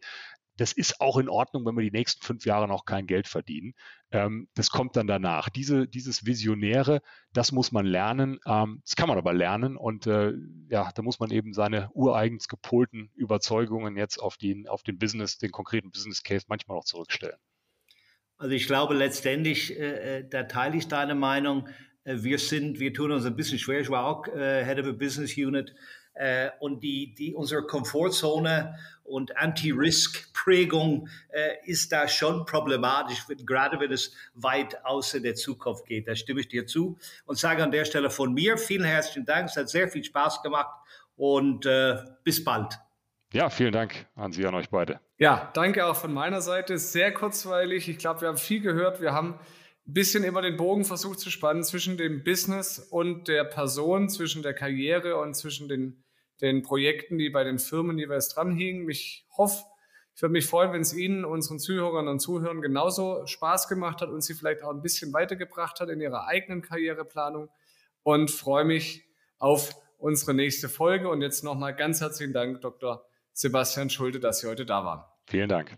[0.61, 3.73] das ist auch in Ordnung, wenn wir die nächsten fünf Jahre noch kein Geld verdienen.
[4.11, 5.49] Ähm, das kommt dann danach.
[5.49, 7.01] Diese, dieses Visionäre,
[7.33, 8.39] das muss man lernen.
[8.45, 10.33] Ähm, das kann man aber lernen und äh,
[10.69, 15.39] ja, da muss man eben seine ureigens gepolten Überzeugungen jetzt auf den, auf den Business,
[15.39, 17.39] den konkreten Business Case manchmal auch zurückstellen.
[18.37, 21.69] Also ich glaube letztendlich, äh, äh da teile ich deine Meinung.
[22.03, 23.79] Äh, wir sind, wir tun uns ein bisschen schwer.
[23.79, 25.73] Ich war auch äh, Head of a Business Unit
[26.13, 33.91] äh, und die, die unsere Komfortzone und Anti-Risk-Prägung äh, ist da schon problematisch, gerade wenn
[33.91, 36.07] es weit außer der Zukunft geht.
[36.07, 39.49] Da stimme ich dir zu und sage an der Stelle von mir vielen herzlichen Dank.
[39.49, 40.73] Es hat sehr viel Spaß gemacht
[41.15, 42.79] und äh, bis bald.
[43.33, 44.99] Ja, vielen Dank an Sie, an euch beide.
[45.17, 46.77] Ja, danke auch von meiner Seite.
[46.77, 47.87] Sehr kurzweilig.
[47.87, 48.99] Ich glaube, wir haben viel gehört.
[48.99, 49.39] Wir haben
[49.87, 54.43] ein bisschen immer den Bogen versucht zu spannen zwischen dem Business und der Person, zwischen
[54.43, 56.00] der Karriere und zwischen den,
[56.41, 58.89] den Projekten, die bei den Firmen jeweils dranhingen.
[58.89, 59.63] Ich hoffe,
[60.15, 64.09] ich würde mich freuen, wenn es Ihnen, unseren Zuhörern und Zuhörern genauso Spaß gemacht hat
[64.09, 67.49] und Sie vielleicht auch ein bisschen weitergebracht hat in Ihrer eigenen Karriereplanung
[68.03, 69.05] und freue mich
[69.37, 71.09] auf unsere nächste Folge.
[71.09, 73.05] Und jetzt nochmal ganz herzlichen Dank, Dr.
[73.33, 75.03] Sebastian Schulte, dass Sie heute da waren.
[75.25, 75.77] Vielen Dank.